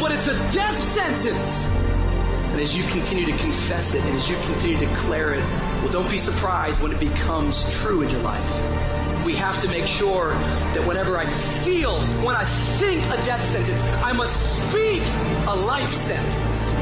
but 0.00 0.10
it's 0.10 0.26
a 0.26 0.36
death 0.52 0.78
sentence. 0.78 1.66
And 1.66 2.60
as 2.60 2.74
you 2.74 2.84
continue 2.84 3.26
to 3.26 3.36
confess 3.36 3.94
it 3.94 4.02
and 4.02 4.14
as 4.14 4.30
you 4.30 4.36
continue 4.36 4.78
to 4.78 4.86
declare 4.86 5.34
it, 5.34 5.44
well, 5.82 5.90
don't 5.90 6.10
be 6.10 6.18
surprised 6.18 6.82
when 6.82 6.92
it 6.92 7.00
becomes 7.00 7.70
true 7.82 8.00
in 8.00 8.08
your 8.08 8.22
life. 8.22 8.87
We 9.24 9.34
have 9.34 9.60
to 9.62 9.68
make 9.68 9.86
sure 9.86 10.30
that 10.74 10.86
whenever 10.86 11.16
I 11.18 11.26
feel, 11.26 12.00
when 12.24 12.34
I 12.36 12.44
think 12.78 13.02
a 13.04 13.16
death 13.24 13.44
sentence, 13.50 13.82
I 14.02 14.12
must 14.12 14.70
speak 14.70 15.02
a 15.46 15.54
life 15.54 15.92
sentence. 15.92 16.72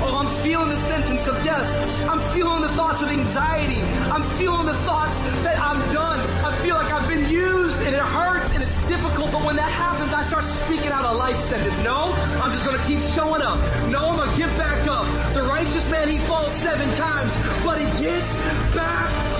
Oh, 0.00 0.18
I'm 0.20 0.42
feeling 0.42 0.68
the 0.68 0.76
sentence 0.76 1.26
of 1.26 1.42
death. 1.44 1.68
I'm 2.08 2.20
feeling 2.34 2.62
the 2.62 2.68
thoughts 2.68 3.02
of 3.02 3.08
anxiety. 3.08 3.82
I'm 4.10 4.22
feeling 4.22 4.66
the 4.66 4.74
thoughts 4.74 5.18
that 5.44 5.58
I'm 5.58 5.80
done. 5.92 6.18
I 6.44 6.54
feel 6.58 6.76
like 6.76 6.92
I've 6.92 7.08
been 7.08 7.28
used 7.30 7.80
and 7.82 7.94
it 7.94 8.00
hurts 8.00 8.52
and 8.54 8.62
it's 8.62 8.88
difficult. 8.88 9.32
But 9.32 9.44
when 9.44 9.56
that 9.56 9.70
happens, 9.70 10.12
I 10.12 10.22
start 10.22 10.44
speaking 10.44 10.88
out 10.88 11.04
a 11.04 11.16
life 11.16 11.36
sentence. 11.36 11.82
No, 11.84 12.12
I'm 12.42 12.52
just 12.52 12.64
going 12.64 12.78
to 12.78 12.86
keep 12.86 13.00
showing 13.00 13.42
up. 13.42 13.58
No, 13.90 14.08
I'm 14.08 14.16
going 14.16 14.30
to 14.30 14.36
get 14.36 14.56
back 14.56 14.86
up. 14.88 15.06
The 15.34 15.42
righteous 15.42 15.90
man, 15.90 16.08
he 16.08 16.18
falls 16.18 16.52
seven 16.52 16.88
times, 16.96 17.36
but 17.64 17.78
he 17.78 17.86
gets 18.02 18.38
back. 18.74 19.37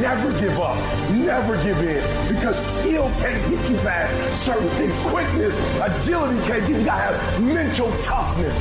Never 0.00 0.38
give 0.40 0.58
up. 0.58 0.76
Never 1.12 1.56
give 1.62 1.78
in. 1.78 2.34
Because 2.34 2.56
skill 2.80 3.10
can't 3.18 3.50
get 3.50 3.70
you 3.70 3.76
past 3.78 4.44
certain 4.44 4.68
things. 4.70 4.94
Quickness, 5.06 5.58
agility 5.80 6.38
can't 6.46 6.66
get 6.66 6.70
you. 6.70 6.78
You 6.78 6.84
gotta 6.84 7.16
have 7.16 7.42
mental 7.42 7.90
toughness. 8.02 8.54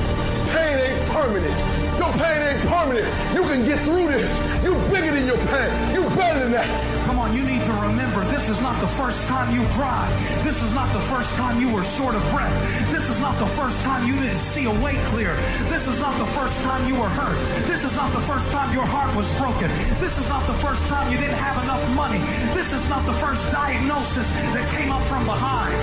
Pain 0.54 0.78
ain't 0.78 1.10
permanent. 1.12 1.85
Your 1.98 2.12
pain 2.14 2.42
ain't 2.42 2.62
permanent. 2.68 3.08
You 3.36 3.44
can 3.44 3.66
get 3.66 3.80
through 3.86 4.08
this. 4.08 4.32
You 4.64 4.74
bigger 4.92 5.14
than 5.14 5.26
your 5.26 5.38
pain. 5.38 5.72
You 5.96 6.04
better 6.16 6.40
than 6.40 6.52
that. 6.52 6.68
Come 7.06 7.20
on, 7.20 7.34
you 7.34 7.44
need 7.44 7.64
to 7.64 7.74
remember 7.74 8.24
this 8.26 8.50
is 8.50 8.62
not 8.62 8.80
the 8.82 8.88
first 8.88 9.28
time 9.28 9.54
you 9.56 9.66
cried. 9.78 10.12
This 10.44 10.62
is 10.62 10.74
not 10.74 10.92
the 10.92 11.00
first 11.00 11.36
time 11.36 11.60
you 11.60 11.72
were 11.72 11.84
short 11.84 12.16
of 12.16 12.22
breath. 12.32 12.54
This 12.92 13.10
is 13.10 13.22
not 13.22 13.38
the 13.40 13.46
first 13.46 13.82
time 13.84 14.08
you 14.08 14.16
didn't 14.16 14.38
see 14.38 14.66
a 14.66 14.76
way 14.84 14.96
clear. 15.14 15.36
This 15.72 15.88
is 15.88 16.00
not 16.02 16.18
the 16.18 16.26
first 16.26 16.64
time 16.64 16.88
you 16.88 17.00
were 17.00 17.10
hurt. 17.10 17.38
This 17.68 17.84
is 17.86 17.96
not 17.96 18.12
the 18.12 18.22
first 18.22 18.52
time 18.52 18.74
your 18.74 18.86
heart 18.86 19.16
was 19.16 19.32
broken. 19.38 19.70
This 20.00 20.18
is 20.18 20.28
not 20.28 20.46
the 20.48 20.58
first 20.66 20.88
time 20.88 21.12
you 21.12 21.18
didn't 21.18 21.38
have 21.38 21.64
enough 21.64 21.84
money. 21.96 22.20
This 22.54 22.74
is 22.74 22.90
not 22.90 23.06
the 23.06 23.14
first 23.14 23.52
diagnosis 23.52 24.32
that 24.54 24.68
came 24.76 24.92
up 24.92 25.02
from 25.04 25.26
behind. 25.26 25.76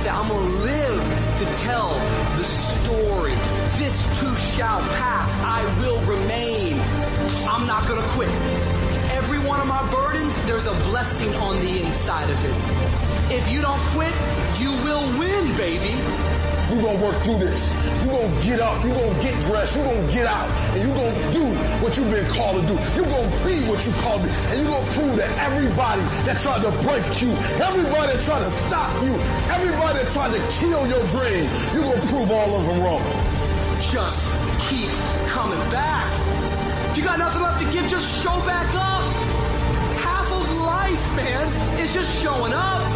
Say, 0.00 0.10
I'm 0.10 0.28
gonna 0.28 0.48
live 0.48 1.02
to 1.38 1.44
tell 1.64 1.92
the 2.36 2.44
story. 2.44 3.55
Shall 4.56 4.80
pass. 4.96 5.28
I 5.44 5.60
will 5.84 6.00
remain. 6.08 6.80
I'm 7.44 7.66
not 7.66 7.86
gonna 7.86 8.08
quit. 8.16 8.30
Every 9.12 9.38
one 9.44 9.60
of 9.60 9.66
my 9.66 9.84
burdens, 9.90 10.32
there's 10.46 10.64
a 10.66 10.72
blessing 10.88 11.28
on 11.44 11.60
the 11.60 11.84
inside 11.84 12.30
of 12.30 12.40
it. 12.40 12.56
If 13.36 13.52
you 13.52 13.60
don't 13.60 13.78
quit, 13.92 14.16
you 14.56 14.72
will 14.80 15.04
win, 15.20 15.54
baby. 15.60 15.92
You 16.72 16.80
gonna 16.80 17.04
work 17.04 17.20
through 17.20 17.44
this. 17.44 17.68
You 18.00 18.08
gonna 18.08 18.32
get 18.40 18.58
up. 18.60 18.82
You're 18.82 18.96
gonna 18.96 19.22
get 19.22 19.36
dressed. 19.44 19.76
You're 19.76 19.84
gonna 19.84 20.10
get 20.10 20.24
out. 20.24 20.48
And 20.72 20.80
you're 20.80 20.96
gonna 20.96 21.32
do 21.36 21.44
what 21.84 21.92
you've 21.98 22.10
been 22.10 22.24
called 22.32 22.56
to 22.56 22.64
do. 22.64 22.80
You're 22.96 23.12
gonna 23.12 23.44
be 23.44 23.60
what 23.68 23.84
you 23.84 23.92
called 24.00 24.24
to 24.24 24.26
be. 24.26 24.32
And 24.56 24.64
you're 24.64 24.72
gonna 24.72 24.92
prove 24.96 25.16
that 25.20 25.36
everybody 25.36 26.00
that 26.24 26.40
tried 26.40 26.64
to 26.64 26.72
break 26.80 27.04
you, 27.20 27.36
everybody 27.60 28.16
that 28.16 28.24
tried 28.24 28.40
to 28.40 28.50
stop 28.72 28.88
you, 29.04 29.20
everybody 29.52 30.00
that 30.00 30.08
tried 30.16 30.32
to 30.32 30.40
kill 30.48 30.88
your 30.88 31.04
dream, 31.12 31.44
you're 31.76 31.92
gonna 31.92 32.08
prove 32.08 32.32
all 32.32 32.56
of 32.56 32.64
them 32.64 32.80
wrong. 32.80 33.04
Just 33.92 34.45
keep 34.68 34.90
coming 35.28 35.62
back. 35.70 36.10
If 36.90 36.98
you 36.98 37.04
got 37.04 37.18
nothing 37.18 37.42
left 37.42 37.60
to 37.60 37.66
give, 37.70 37.86
just 37.88 38.22
show 38.22 38.34
back 38.46 38.66
up. 38.74 39.04
Half 40.02 40.28
of 40.32 40.44
life, 40.62 41.04
man, 41.16 41.78
is 41.78 41.92
just 41.94 42.10
showing 42.22 42.52
up. 42.52 42.86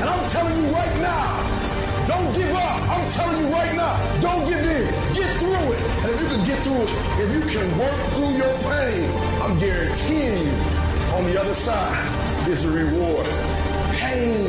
And 0.00 0.08
I'm 0.08 0.30
telling 0.30 0.56
you 0.56 0.70
right 0.72 0.96
now, 1.00 2.06
don't 2.06 2.32
give 2.34 2.52
up. 2.54 2.80
I'm 2.88 3.10
telling 3.10 3.40
you 3.42 3.48
right 3.52 3.74
now, 3.76 4.20
don't 4.20 4.48
give 4.48 4.64
in. 4.64 4.86
Get 5.12 5.30
through 5.40 5.66
it. 5.74 5.82
And 6.02 6.08
if 6.14 6.20
you 6.20 6.28
can 6.28 6.46
get 6.46 6.58
through 6.64 6.82
it, 6.82 6.90
if 7.22 7.28
you 7.34 7.42
can 7.52 7.78
work 7.78 8.00
through 8.14 8.32
your 8.40 8.54
pain, 8.64 9.04
I'm 9.42 9.58
guaranteeing 9.58 10.46
you 10.46 10.80
on 11.16 11.24
the 11.24 11.40
other 11.40 11.54
side 11.54 12.48
is 12.48 12.64
a 12.64 12.70
reward. 12.70 13.26
Pain 14.00 14.48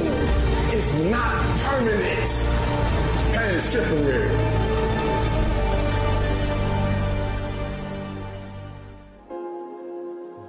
is 0.71 1.01
not 1.05 1.35
permanent. 1.59 2.31
Pain 3.33 3.55
is 3.55 3.73
temporary. 3.73 4.60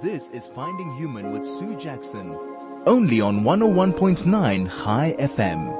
This 0.03 0.31
is 0.31 0.47
Finding 0.47 0.93
Human 0.97 1.31
with 1.31 1.45
Sue 1.45 1.77
Jackson. 1.77 2.37
Only 2.85 3.21
on 3.21 3.45
101.9 3.45 4.83
Chai 4.83 5.15
FM. 5.17 5.79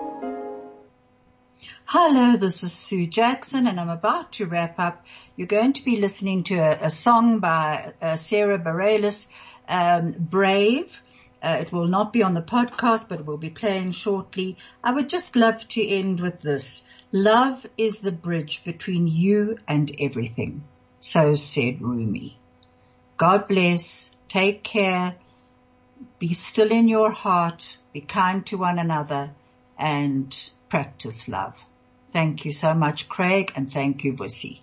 Hello, 1.83 2.37
this 2.37 2.63
is 2.63 2.71
Sue 2.71 3.05
Jackson 3.05 3.67
and 3.67 3.77
I'm 3.77 3.89
about 3.89 4.31
to 4.33 4.45
wrap 4.45 4.79
up. 4.79 5.05
You're 5.35 5.47
going 5.47 5.73
to 5.73 5.83
be 5.83 5.97
listening 5.97 6.43
to 6.45 6.55
a, 6.55 6.85
a 6.85 6.89
song 6.89 7.39
by 7.39 7.91
uh, 8.01 8.15
Sara 8.15 8.57
Bareilles, 8.57 9.27
um, 9.67 10.13
Brave. 10.13 11.01
Uh, 11.41 11.57
it 11.59 11.73
will 11.73 11.89
not 11.89 12.13
be 12.13 12.23
on 12.23 12.33
the 12.33 12.41
podcast, 12.41 13.09
but 13.09 13.19
it 13.19 13.25
will 13.25 13.35
be 13.35 13.49
playing 13.49 13.91
shortly. 13.91 14.55
I 14.81 14.93
would 14.93 15.09
just 15.09 15.35
love 15.35 15.67
to 15.67 15.85
end 15.85 16.21
with 16.21 16.39
this. 16.39 16.81
Love 17.11 17.67
is 17.77 17.99
the 17.99 18.13
bridge 18.13 18.63
between 18.63 19.05
you 19.05 19.57
and 19.67 19.93
everything. 19.99 20.63
So 21.01 21.35
said 21.35 21.81
Rumi. 21.81 22.39
God 23.17 23.47
bless. 23.47 24.12
Take 24.33 24.63
care. 24.63 25.15
Be 26.17 26.33
still 26.33 26.71
in 26.71 26.87
your 26.87 27.11
heart. 27.11 27.77
Be 27.93 28.01
kind 28.01 28.43
to 28.47 28.57
one 28.57 28.79
another 28.79 29.29
and 29.77 30.49
practice 30.69 31.27
love. 31.27 31.63
Thank 32.13 32.43
you 32.43 32.51
so 32.51 32.73
much, 32.73 33.07
Craig, 33.07 33.51
and 33.55 33.71
thank 33.71 34.03
you, 34.03 34.13
Bussy. 34.13 34.62